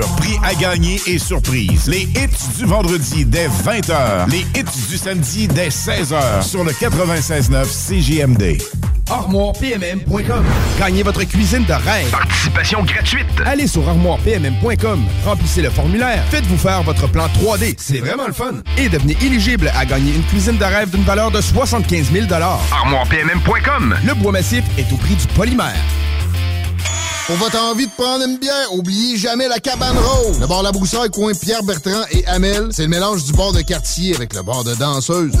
prix 0.00 0.36
à 0.42 0.54
gagner 0.54 1.00
et 1.06 1.18
surprise. 1.18 1.88
Les 1.88 2.02
hits 2.02 2.58
du 2.58 2.64
vendredi 2.64 3.24
dès 3.24 3.48
20h. 3.48 4.30
Les 4.30 4.40
hits 4.58 4.88
du 4.88 4.96
samedi 4.96 5.48
dès 5.48 5.68
16h 5.68 6.42
sur 6.42 6.64
le 6.64 6.72
96.9 6.72 7.66
CJMD. 7.66 8.62
ArmoirePMM.com. 9.10 10.44
Gagnez 10.78 11.02
votre 11.02 11.24
cuisine 11.24 11.64
de 11.64 11.72
rêve. 11.72 12.10
Participation 12.10 12.82
gratuite. 12.82 13.26
Allez 13.44 13.66
sur 13.66 13.86
ArmoirePMM.com. 13.88 15.04
Remplissez 15.24 15.62
le 15.62 15.70
formulaire. 15.70 16.24
Faites-vous 16.30 16.56
faire 16.56 16.82
votre 16.82 17.08
plan 17.08 17.26
3D. 17.26 17.74
C'est 17.78 17.98
vraiment 17.98 18.26
le 18.26 18.32
fun. 18.32 18.54
Et 18.78 18.88
devenez 18.88 19.16
éligible 19.22 19.70
à 19.76 19.84
gagner 19.84 20.14
une 20.14 20.24
cuisine 20.24 20.56
de 20.56 20.64
rêve 20.64 20.90
d'une 20.90 21.04
valeur 21.04 21.30
de 21.30 21.40
75 21.40 22.10
000 22.12 22.26
ArmoirePMM.com. 22.32 23.96
Le 24.06 24.14
bois 24.14 24.32
massif 24.32 24.64
est 24.78 24.90
au 24.92 24.96
prix 24.96 25.14
du 25.14 25.26
polymère. 25.28 25.76
Pour 27.26 27.36
votre 27.36 27.58
envie 27.60 27.86
de 27.86 27.92
prendre 27.92 28.24
une 28.24 28.36
bière, 28.38 28.72
oubliez 28.72 29.16
jamais 29.16 29.46
la 29.48 29.60
cabane 29.60 29.96
rose. 29.96 30.40
Le 30.40 30.46
bar 30.46 30.62
La 30.62 30.72
Broussaille, 30.72 31.08
coin 31.10 31.32
Pierre 31.34 31.62
Bertrand 31.62 32.02
et 32.10 32.26
Amel, 32.26 32.68
c'est 32.72 32.82
le 32.82 32.88
mélange 32.88 33.24
du 33.24 33.32
bar 33.32 33.52
de 33.52 33.60
quartier 33.60 34.14
avec 34.14 34.34
le 34.34 34.42
bar 34.42 34.64
de 34.64 34.74
danseuse. 34.74 35.32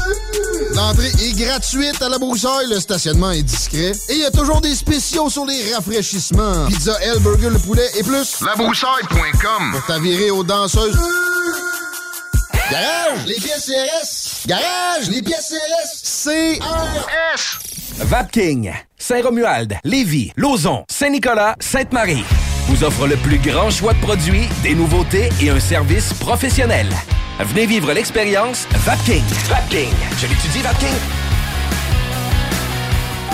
L'entrée 0.74 1.08
est 1.08 1.32
gratuite 1.36 2.00
à 2.00 2.08
La 2.08 2.18
Broussaille, 2.18 2.68
le 2.70 2.78
stationnement 2.78 3.32
est 3.32 3.42
discret 3.42 3.92
et 4.08 4.12
il 4.14 4.18
y 4.18 4.24
a 4.24 4.30
toujours 4.30 4.60
des 4.60 4.74
spéciaux 4.74 5.28
sur 5.28 5.44
les 5.44 5.74
rafraîchissements. 5.74 6.66
Pizza 6.68 6.96
L, 7.02 7.18
burger, 7.18 7.50
le 7.50 7.58
poulet 7.58 7.88
et 7.98 8.02
plus. 8.04 8.40
Labroussaille.com 8.40 9.72
Pour 9.72 9.84
t'avirer 9.86 10.30
aux 10.30 10.44
danseuses. 10.44 10.96
Garage, 12.70 13.26
les 13.26 13.34
pièces 13.34 13.66
CRS. 13.66 14.46
Garage, 14.46 15.10
les 15.10 15.20
pièces 15.20 15.52
CRS. 15.52 16.30
CRS. 16.60 17.71
Vapking, 17.98 18.72
Saint-Romuald, 18.98 19.76
Lévis, 19.84 20.32
Lauson, 20.36 20.84
Saint-Nicolas, 20.90 21.56
Sainte-Marie 21.60 22.24
vous 22.68 22.84
offre 22.84 23.06
le 23.06 23.16
plus 23.16 23.38
grand 23.38 23.70
choix 23.70 23.92
de 23.92 24.00
produits, 24.00 24.48
des 24.62 24.74
nouveautés 24.74 25.28
et 25.40 25.50
un 25.50 25.60
service 25.60 26.12
professionnel. 26.14 26.88
Venez 27.40 27.66
vivre 27.66 27.92
l'expérience 27.92 28.66
Vapking. 28.84 29.22
Vapking. 29.48 29.90
Je 30.18 30.26
l'étudie, 30.26 30.62
Vapking. 30.62 30.94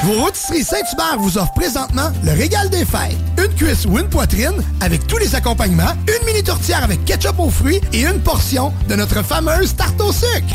Vos 0.04 0.22
rôtisseries 0.22 0.64
Saint-Hubert 0.64 1.18
vous 1.18 1.36
offrent 1.38 1.52
présentement 1.54 2.10
le 2.24 2.32
régal 2.32 2.70
des 2.70 2.84
fêtes. 2.84 3.16
Une 3.36 3.54
cuisse 3.54 3.84
ou 3.84 3.98
une 3.98 4.08
poitrine 4.08 4.62
avec 4.80 5.06
tous 5.06 5.18
les 5.18 5.34
accompagnements, 5.34 5.92
une 6.06 6.26
mini 6.26 6.42
tourtière 6.42 6.84
avec 6.84 7.04
ketchup 7.04 7.38
aux 7.38 7.50
fruits 7.50 7.80
et 7.92 8.02
une 8.06 8.20
portion 8.20 8.72
de 8.88 8.94
notre 8.94 9.22
fameuse 9.22 9.74
tarte 9.74 10.00
au 10.00 10.12
sucre. 10.12 10.54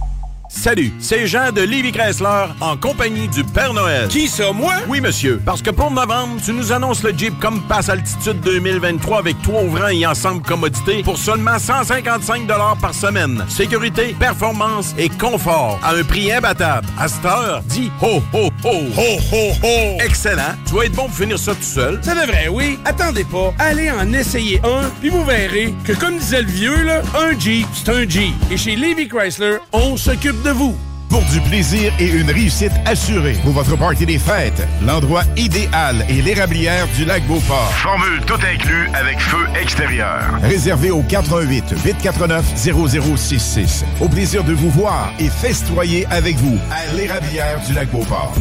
Salut, 0.53 0.91
c'est 0.99 1.27
Jean 1.27 1.51
de 1.53 1.61
Livy 1.61 1.93
Chrysler 1.93 2.47
en 2.59 2.75
compagnie 2.75 3.29
du 3.29 3.43
Père 3.43 3.73
Noël. 3.73 4.09
Qui 4.09 4.27
ça, 4.27 4.51
moi? 4.51 4.73
Oui, 4.89 4.99
monsieur. 4.99 5.41
Parce 5.45 5.61
que 5.61 5.69
pour 5.71 5.89
novembre, 5.89 6.41
tu 6.43 6.51
nous 6.51 6.73
annonces 6.73 7.03
le 7.03 7.17
Jeep 7.17 7.39
Compass 7.39 7.87
Altitude 7.87 8.41
2023 8.41 9.19
avec 9.19 9.41
toit 9.41 9.63
ouvrant 9.63 9.87
et 9.87 10.05
ensemble 10.05 10.41
commodité 10.43 11.03
pour 11.03 11.17
seulement 11.17 11.57
155 11.57 12.45
par 12.81 12.93
semaine. 12.93 13.43
Sécurité, 13.47 14.13
performance 14.19 14.93
et 14.97 15.07
confort 15.07 15.79
à 15.81 15.95
un 15.95 16.03
prix 16.03 16.31
imbattable. 16.33 16.85
À 16.99 17.07
cette 17.07 17.25
heure, 17.25 17.63
dis 17.65 17.89
ho, 18.01 18.21
ho, 18.33 18.49
ho. 18.63 18.73
Ho, 18.97 19.19
ho, 19.31 19.51
ho. 19.63 19.97
Excellent. 20.03 20.53
Tu 20.67 20.75
vas 20.75 20.83
être 20.83 20.95
bon 20.95 21.05
pour 21.05 21.15
finir 21.15 21.39
ça 21.39 21.55
tout 21.55 21.61
seul. 21.61 21.99
Ça 22.03 22.13
devrait, 22.13 22.49
oui. 22.49 22.77
Attendez 22.83 23.23
pas. 23.23 23.53
Allez 23.57 23.89
en 23.89 24.11
essayer 24.11 24.59
un, 24.65 24.89
puis 24.99 25.09
vous 25.09 25.23
verrez 25.23 25.73
que, 25.85 25.93
comme 25.93 26.17
disait 26.17 26.41
le 26.41 26.49
vieux, 26.49 26.83
là, 26.83 27.01
un 27.17 27.39
Jeep, 27.39 27.67
c'est 27.73 27.89
un 27.89 28.07
Jeep. 28.07 28.33
Et 28.51 28.57
chez 28.57 28.75
Livy 28.75 29.07
Chrysler, 29.07 29.57
on 29.71 29.95
s'occupe 29.95 30.40
de 30.41 30.49
vous. 30.51 30.90
Pour 31.11 31.23
du 31.25 31.41
plaisir 31.41 31.91
et 31.99 32.07
une 32.07 32.31
réussite 32.31 32.71
assurée. 32.85 33.35
Pour 33.43 33.51
votre 33.51 33.75
party 33.77 34.05
des 34.05 34.17
fêtes, 34.17 34.65
l'endroit 34.81 35.23
idéal 35.35 36.05
est 36.09 36.21
l'érablière 36.21 36.87
du 36.95 37.03
lac 37.03 37.27
Beauport. 37.27 37.69
Formule 37.73 38.21
tout 38.25 38.35
inclus 38.35 38.89
avec 38.93 39.19
feu 39.19 39.45
extérieur. 39.61 40.21
Réservé 40.41 40.89
au 40.89 41.01
88 41.01 41.75
849 41.83 42.45
0066. 42.55 43.83
Au 43.99 44.07
plaisir 44.07 44.45
de 44.45 44.53
vous 44.53 44.69
voir 44.69 45.11
et 45.19 45.27
festoyer 45.27 46.07
avec 46.11 46.37
vous 46.37 46.57
à 46.71 46.93
l'érablière 46.95 47.59
du 47.67 47.73
lac 47.73 47.91
Beauport. 47.91 48.33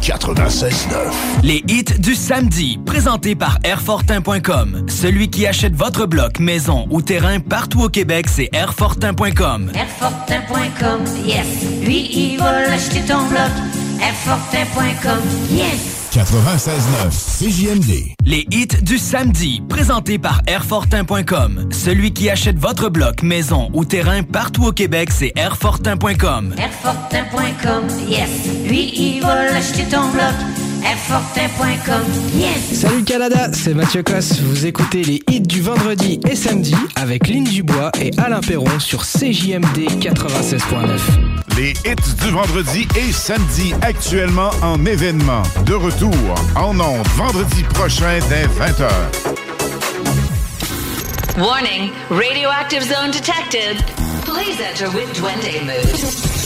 96.9. 0.00 1.12
Les 1.42 1.64
hits 1.66 1.98
du 1.98 2.14
samedi, 2.14 2.78
présentés 2.84 3.34
par 3.34 3.58
Airfortin.com. 3.64 4.84
Celui 4.86 5.30
qui 5.30 5.46
achète 5.46 5.74
votre 5.74 6.06
bloc, 6.06 6.40
maison 6.40 6.86
ou 6.90 7.00
terrain 7.00 7.40
partout 7.40 7.82
au 7.84 7.88
Québec, 7.88 8.26
c'est 8.28 8.53
Airfortin.com. 8.54 9.72
Airfortin.com, 9.74 11.00
yes. 11.26 11.46
Lui, 11.82 12.08
il 12.12 12.38
va 12.38 12.62
l'acheter 12.68 13.00
ton 13.00 13.26
bloc. 13.26 13.50
Airfortin.com, 14.00 15.18
yes. 15.50 16.08
96.9 16.12 17.10
CJMD. 17.10 18.14
Les 18.24 18.46
hits 18.52 18.80
du 18.82 18.98
samedi, 18.98 19.60
présentés 19.68 20.20
par 20.20 20.40
Airfortin.com. 20.46 21.68
Celui 21.72 22.12
qui 22.12 22.30
achète 22.30 22.56
votre 22.56 22.88
bloc, 22.90 23.24
maison 23.24 23.70
ou 23.72 23.84
terrain 23.84 24.22
partout 24.22 24.66
au 24.66 24.72
Québec, 24.72 25.10
c'est 25.10 25.32
Airfortin.com. 25.34 26.54
Airfortin.com, 26.56 27.88
yes. 28.08 28.30
Lui, 28.68 28.92
il 28.94 29.20
va 29.22 29.46
l'acheter 29.50 29.82
ton 29.90 30.08
bloc. 30.10 30.32
Yes. 32.34 32.80
Salut 32.80 33.04
Canada, 33.04 33.48
c'est 33.54 33.72
Mathieu 33.72 34.02
Cosse. 34.02 34.40
Vous 34.40 34.66
écoutez 34.66 35.02
les 35.02 35.22
hits 35.30 35.40
du 35.40 35.62
vendredi 35.62 36.20
et 36.30 36.36
samedi 36.36 36.74
avec 36.96 37.26
Lynn 37.26 37.44
Dubois 37.44 37.90
et 37.98 38.10
Alain 38.18 38.40
Perron 38.40 38.78
sur 38.78 39.02
CJMD 39.02 39.88
96.9. 39.98 41.00
Les 41.56 41.70
hits 41.70 42.14
du 42.22 42.30
vendredi 42.30 42.86
et 42.96 43.12
samedi 43.12 43.72
actuellement 43.80 44.50
en 44.62 44.84
événement. 44.84 45.42
De 45.64 45.72
retour 45.72 46.14
en 46.54 46.78
ondes 46.78 47.06
vendredi 47.16 47.62
prochain 47.62 48.18
dès 48.28 48.44
20h. 48.44 48.90
Warning, 51.38 51.90
radioactive 52.10 52.82
zone 52.82 53.10
detected. 53.10 53.78
Please 54.26 54.60
enter 54.60 54.88
with 54.94 55.10
Duende 55.14 55.64
mood. 55.64 56.43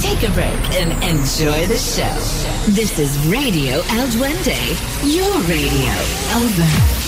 Take 0.00 0.22
a 0.28 0.32
break 0.32 0.46
and 0.80 0.92
enjoy 1.02 1.66
the 1.66 1.76
show. 1.76 2.14
This 2.70 2.98
is 2.98 3.18
Radio 3.26 3.82
El 3.90 4.06
Duende, 4.08 4.58
your 5.02 5.40
radio. 5.42 5.92
Over. 6.36 6.98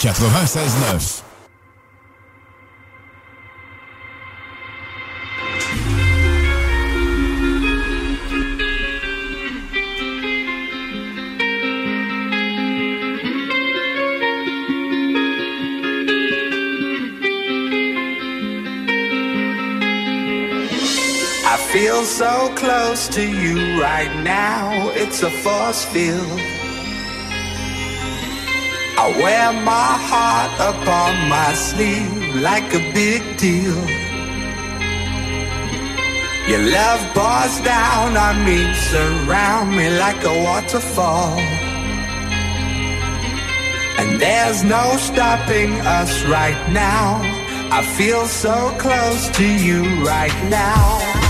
96.9. 0.00 1.29
feel 21.80 22.04
so 22.04 22.52
close 22.56 23.08
to 23.08 23.22
you 23.22 23.80
right 23.80 24.14
now, 24.22 24.90
it's 25.02 25.22
a 25.22 25.30
force 25.30 25.82
field. 25.86 26.38
I 29.02 29.06
wear 29.22 29.52
my 29.74 29.92
heart 30.10 30.52
upon 30.72 31.12
my 31.30 31.54
sleeve 31.54 32.34
like 32.48 32.68
a 32.74 32.82
big 32.92 33.22
deal. 33.38 33.80
Your 36.50 36.64
love 36.78 37.02
pours 37.16 37.54
down 37.74 38.14
on 38.26 38.36
me, 38.44 38.58
surround 38.90 39.70
me 39.74 39.88
like 40.04 40.22
a 40.32 40.36
waterfall. 40.48 41.38
And 44.00 44.20
there's 44.20 44.62
no 44.64 44.84
stopping 44.98 45.72
us 46.00 46.12
right 46.24 46.62
now. 46.70 47.22
I 47.72 47.80
feel 47.96 48.26
so 48.26 48.56
close 48.78 49.30
to 49.38 49.46
you 49.66 49.80
right 50.04 50.38
now. 50.50 51.29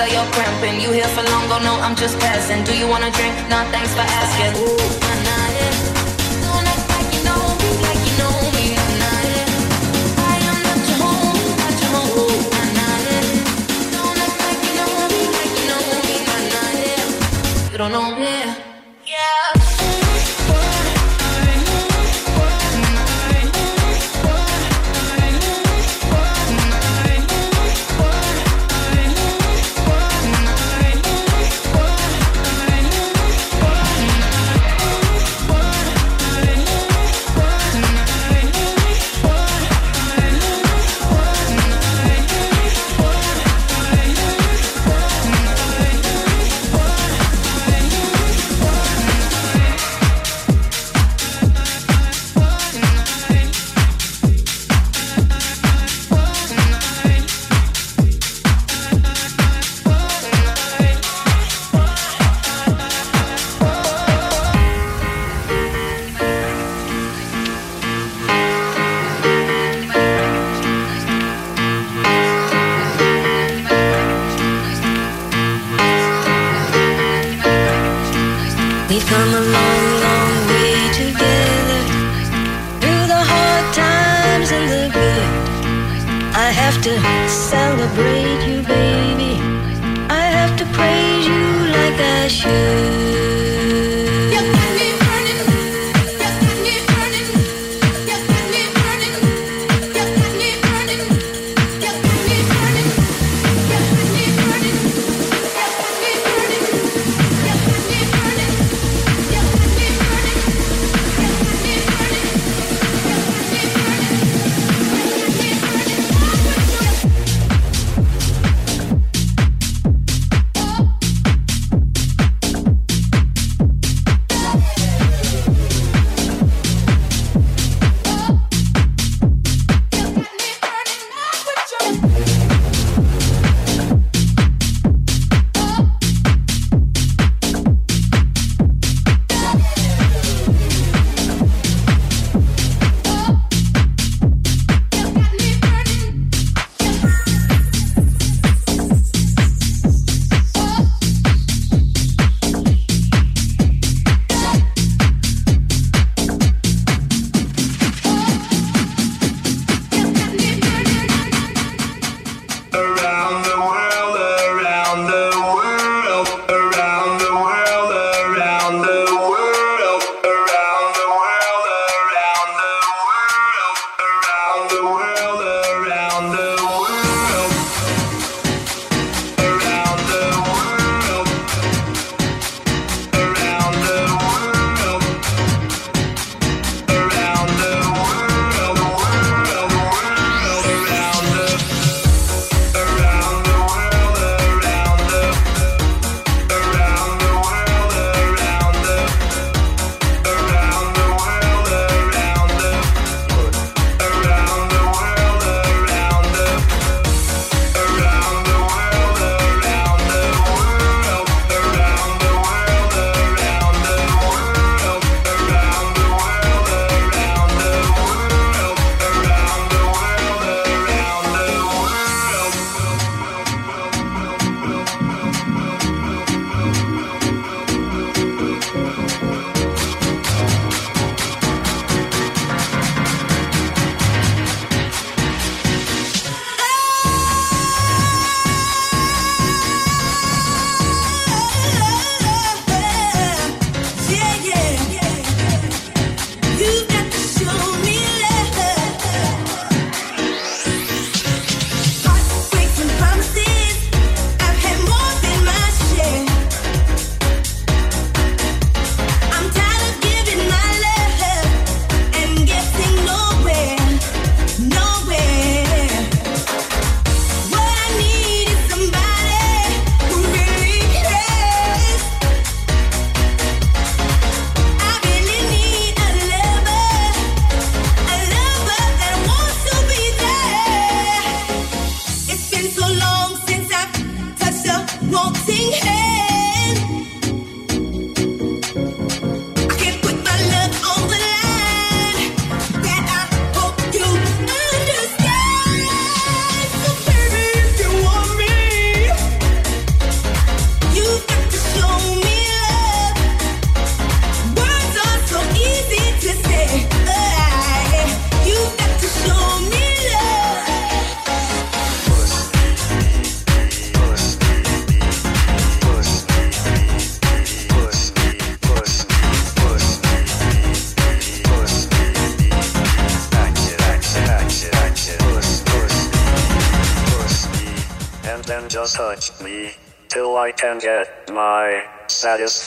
though 0.00 0.06
you're 0.06 0.32
cramping. 0.32 0.80
You 0.80 0.92
here 0.92 1.08
for 1.08 1.22
long, 1.30 1.46
go 1.48 1.58
no, 1.58 1.74
I'm 1.80 1.94
just 1.94 2.18
passing. 2.18 2.64
Do 2.64 2.76
you 2.76 2.88
wanna 2.88 3.10
drink? 3.10 3.34
Nah, 3.50 3.70
thanks 3.70 3.92
for 3.92 4.00
asking. 4.00 4.52
Ooh. 4.62 5.09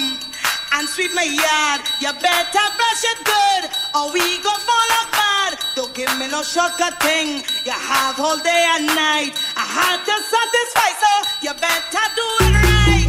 and 0.00 0.88
sweep 0.88 1.14
my 1.14 1.22
yard. 1.24 1.80
You 2.00 2.12
better 2.20 2.66
brush 2.78 3.04
it 3.04 3.20
good 3.24 3.62
or 3.94 4.12
we 4.12 4.42
go 4.42 4.52
fall 4.66 4.90
apart. 5.06 5.60
Don't 5.76 5.94
give 5.94 6.10
me 6.18 6.28
no 6.28 6.42
shortcut 6.42 7.00
thing. 7.02 7.42
You 7.64 7.72
have 7.72 8.18
all 8.18 8.38
day 8.38 8.64
and 8.74 8.86
night. 8.86 9.32
I 9.56 9.64
had 9.64 9.98
to 10.04 10.16
satisfy, 10.34 10.90
so 11.02 11.12
you 11.42 11.52
better 11.60 12.04
do 12.16 12.26
it 12.44 12.54
right. 12.62 13.03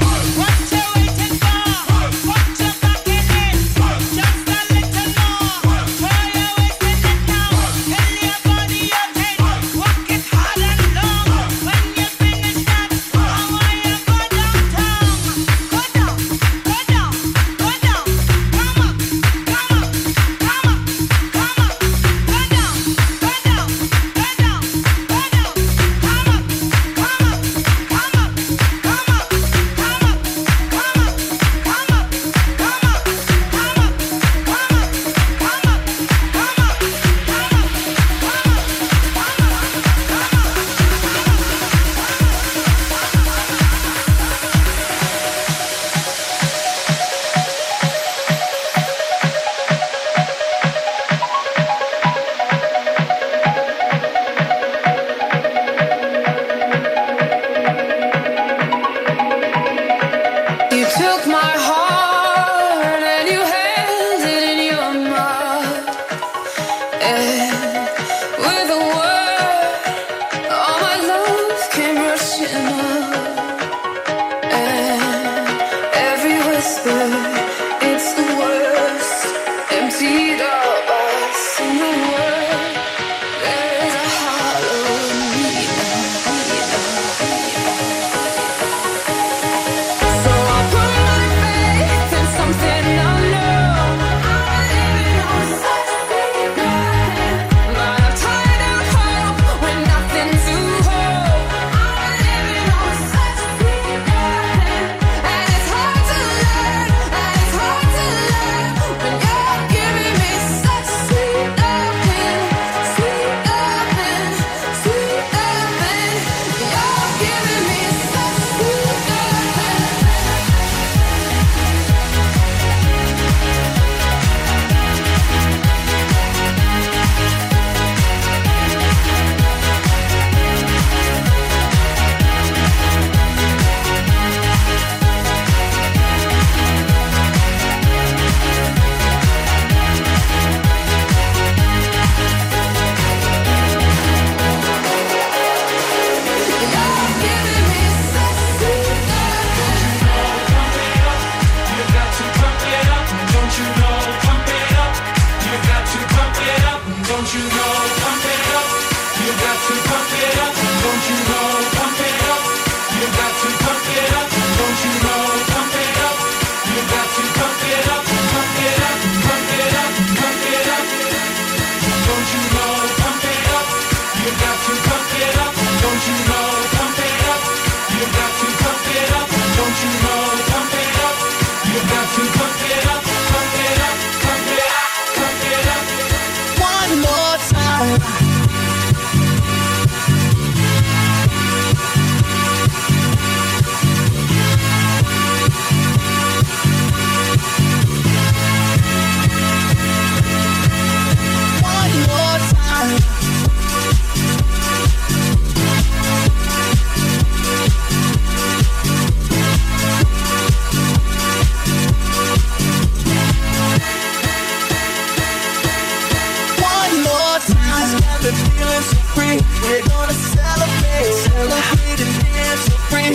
been 218.25 218.33
feeling 218.57 218.81
so 218.81 218.97
free. 219.13 219.37
We're 219.61 219.85
gonna 219.85 220.17
celebrate, 220.33 221.13
celebrate 221.29 222.01
and 222.01 222.13
dance 222.25 222.61
so 222.65 222.73
free. 222.89 223.13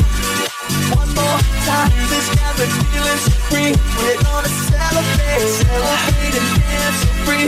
One 0.95 1.11
more 1.19 1.39
time, 1.67 1.91
this 2.07 2.27
got 2.39 2.55
me 2.55 2.67
feeling 2.71 3.19
so 3.19 3.35
free. 3.51 3.71
We're 3.99 4.23
gonna 4.23 4.53
celebrate, 4.71 5.43
celebrate 5.67 6.35
and 6.39 6.51
dance 6.63 6.99
so 7.03 7.11
free. 7.27 7.47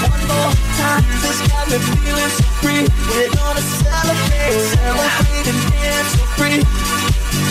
One 0.00 0.24
more 0.32 0.52
time, 0.80 1.04
this 1.20 1.38
got 1.44 1.68
me 1.68 1.76
feeling 1.76 2.32
so 2.40 2.48
free. 2.64 2.82
We're 3.12 3.32
gonna 3.36 3.64
celebrate, 3.84 4.56
celebrate 4.72 5.46
and 5.52 5.60
dance 5.76 6.08
so 6.16 6.24
free. 6.40 6.60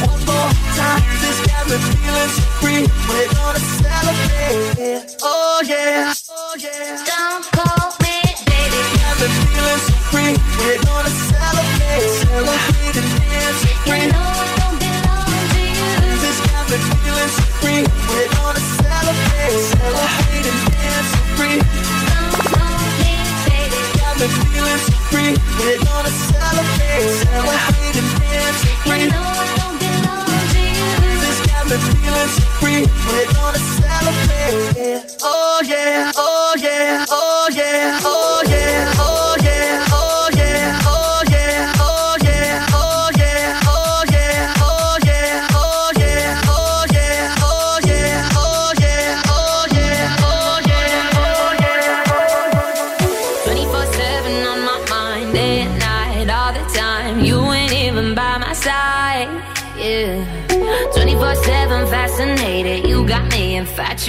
One 0.02 0.22
more 0.26 0.50
time, 0.82 1.04
this 1.22 1.38
got 1.46 1.64
me 1.70 1.78
feeling 1.94 2.32
so 2.34 2.44
free. 2.58 2.82
We're 3.06 3.30
gonna 3.38 3.62
celebrate, 3.86 5.16
oh 5.22 5.62
yeah, 5.64 6.14
oh 6.32 6.56
yeah. 6.58 7.06
Don't. 7.06 7.81
We're 10.60 10.82
gonna 10.84 11.10
celebrate, 11.10 12.10
celebrate 12.24 12.98
and 13.02 13.10
dance. 13.20 13.62
I 13.88 14.08
don't 14.08 14.78
belong 14.80 15.28
to 15.52 15.60
you. 15.60 16.16
This 16.24 16.38
got 16.48 16.64
me 16.72 16.78
feeling 16.78 17.32
so 17.36 17.44
free. 17.60 17.82
We're 18.12 18.32
gonna 18.36 18.64
celebrate, 18.80 19.60
celebrate 19.76 20.48
and 20.52 20.62
dance 20.72 21.12
free. 21.36 21.60
Feeling 24.22 24.78
so 24.78 24.94
free, 25.10 25.34
we're 25.58 25.82
gonna 25.82 26.14
celebrate, 26.30 27.10
celebrate 27.26 27.98
and 27.98 28.12
dance 28.22 28.62
free. 28.86 29.10
I 29.10 29.18
don't 29.58 29.76
belong 29.82 30.30
to 30.54 30.62
you. 30.62 31.18
This 31.20 31.40
got 31.50 31.64
me 31.66 31.76
feeling 31.90 32.30
so 32.30 32.44
free, 32.62 32.82
we're 33.10 33.30
gonna 33.34 33.58
celebrate, 33.82 35.18
oh 35.24 35.58
yeah. 35.66 36.11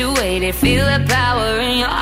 situated. 0.03 0.55
Feel 0.55 0.85
the 0.85 1.05
power 1.07 1.61
in 1.61 1.79
your 1.79 2.02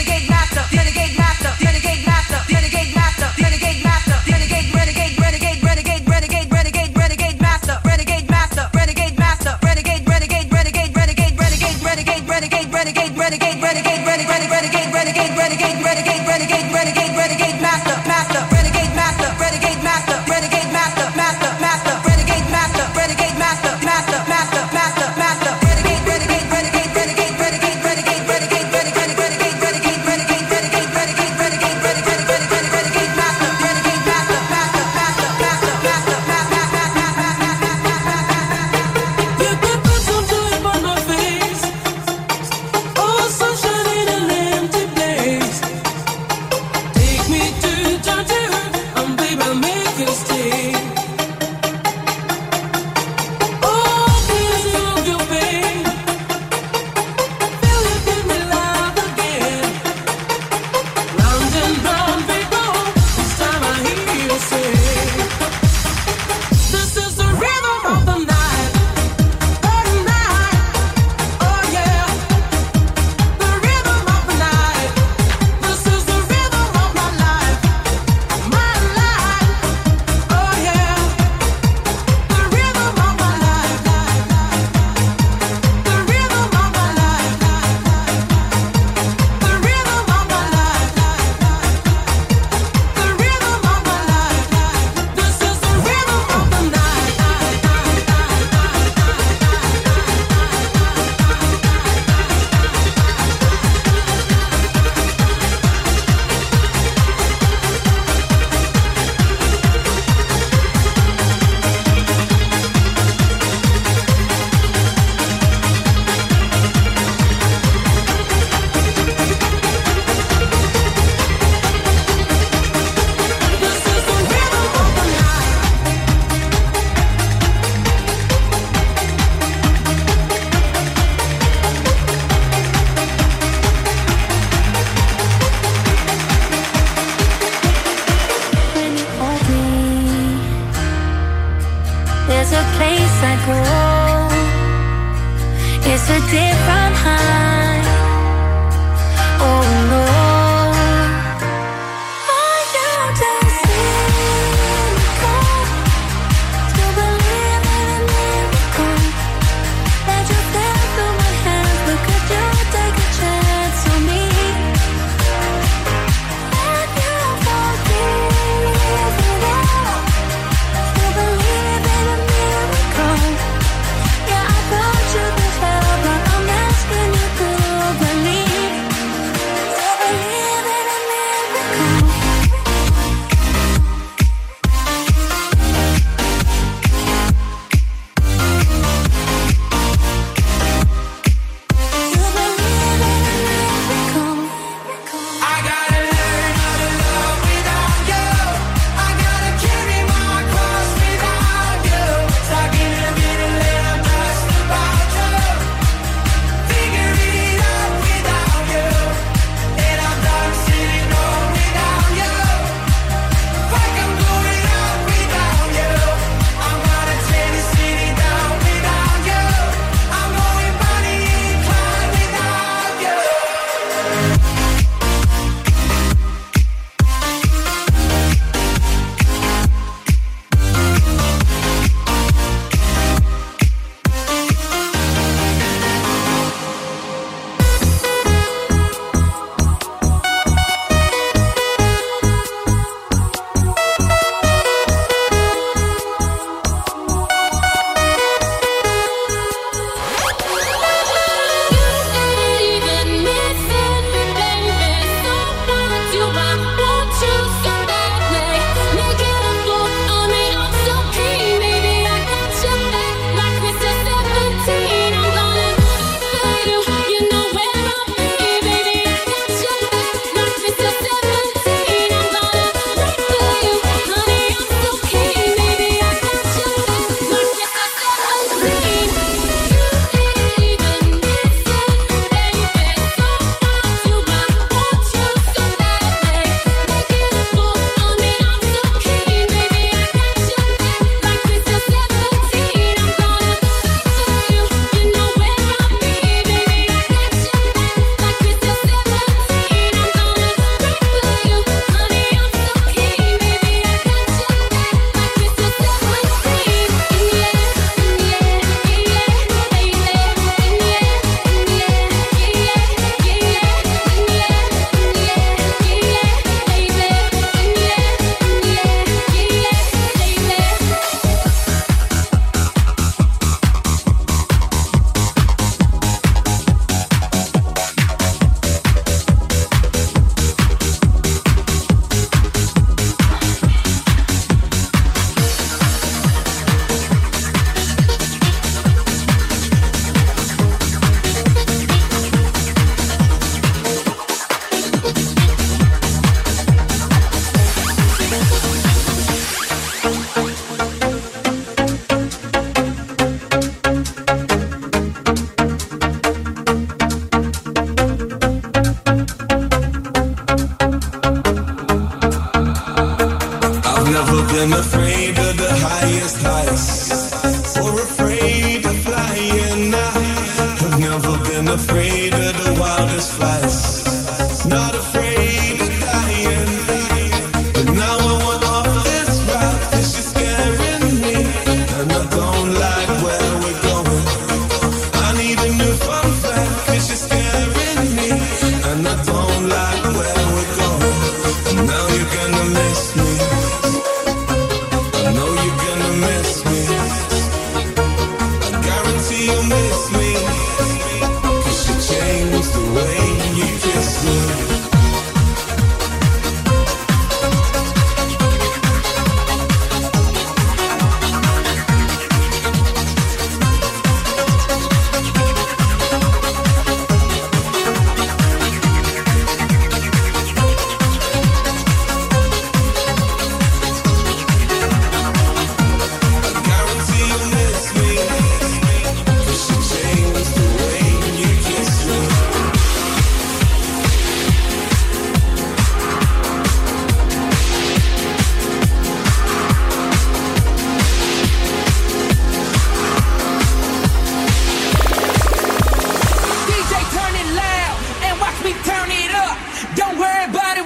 renegade, 13.21 13.61
renegade, 13.61 14.03
renegade, 14.03 14.47
renegade, 14.47 14.91
renegade, 14.91 15.35
renegade, 15.37 15.83
renegade, 15.83 16.25
renegade, 16.25 16.73
renegade. 16.73 17.20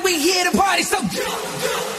we 0.06 0.19
here 0.19 0.49
to 0.49 0.56
party, 0.56 0.84
so. 0.84 1.94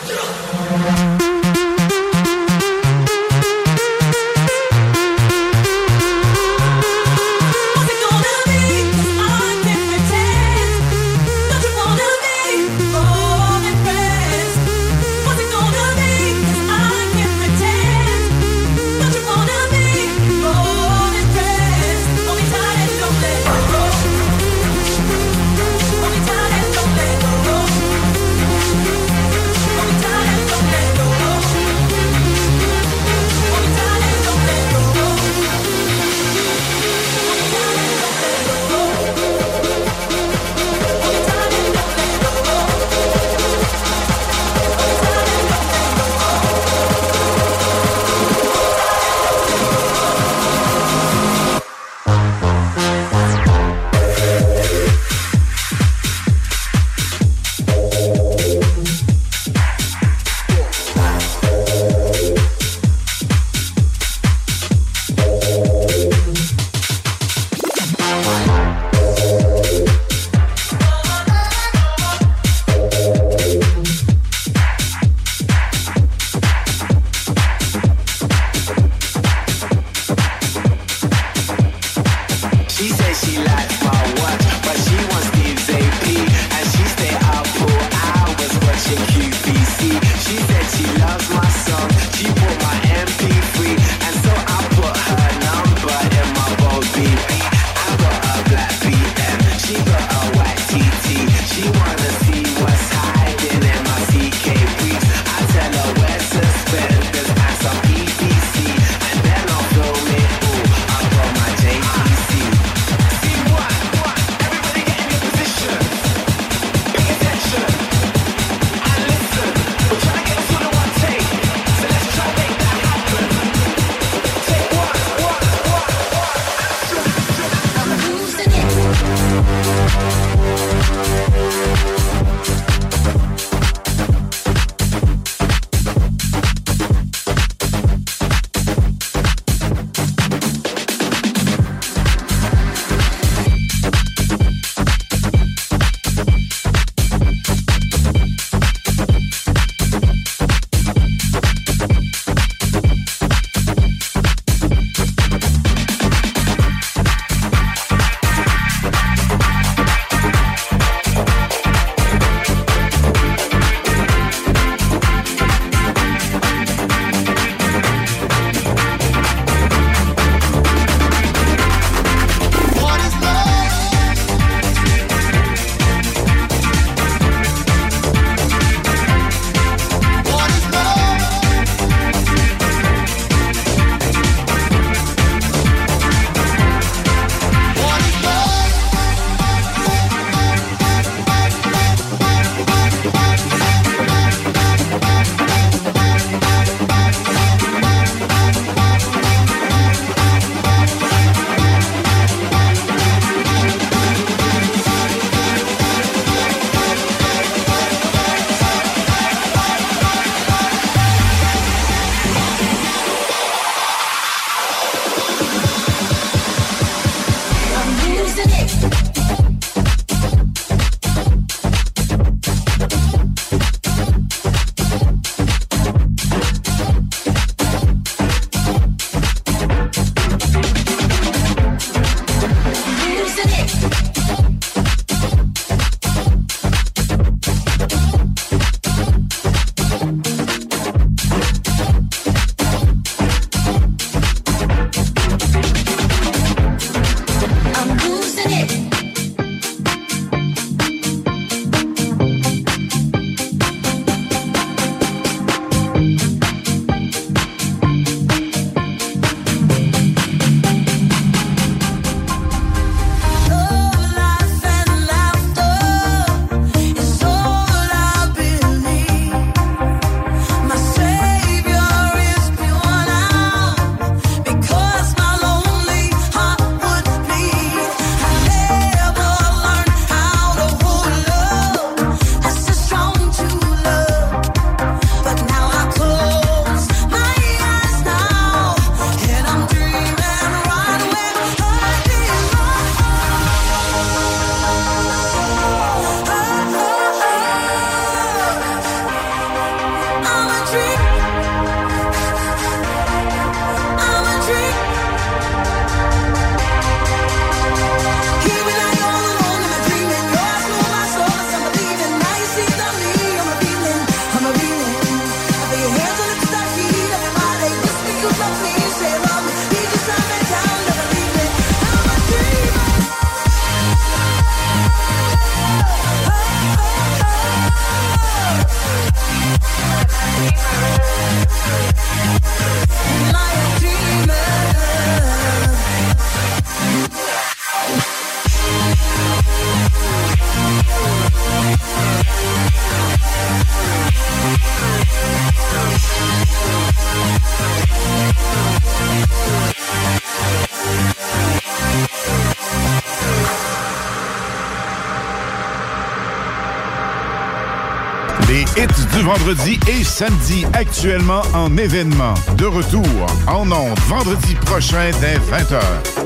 vendredi 359.38 359.78
et 359.88 360.04
samedi, 360.04 360.64
actuellement 360.72 361.42
en 361.52 361.76
événement. 361.76 362.34
De 362.56 362.64
retour 362.64 363.04
en 363.46 363.70
ondes 363.70 363.98
vendredi 364.08 364.54
prochain 364.54 365.10
dès 365.20 365.36
20h. 365.36 366.25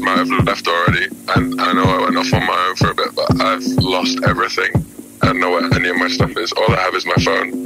realized 0.00 0.30
might 0.30 0.36
have 0.36 0.46
left 0.46 0.68
already. 0.68 1.06
And 1.34 1.60
I 1.60 1.72
know 1.72 1.84
I 1.84 2.00
went 2.02 2.16
off 2.16 2.32
on 2.32 2.46
my 2.46 2.66
own 2.68 2.76
for 2.76 2.90
a 2.90 2.94
bit, 2.94 3.14
but 3.14 3.40
I've 3.40 3.64
lost 3.82 4.18
everything. 4.24 4.70
I 5.22 5.26
don't 5.26 5.40
know 5.40 5.50
where 5.50 5.64
any 5.74 5.88
of 5.88 5.96
my 5.96 6.08
stuff 6.08 6.36
is. 6.36 6.52
All 6.52 6.72
I 6.72 6.80
have 6.80 6.94
is 6.94 7.06
my 7.06 7.14
phone. 7.14 7.65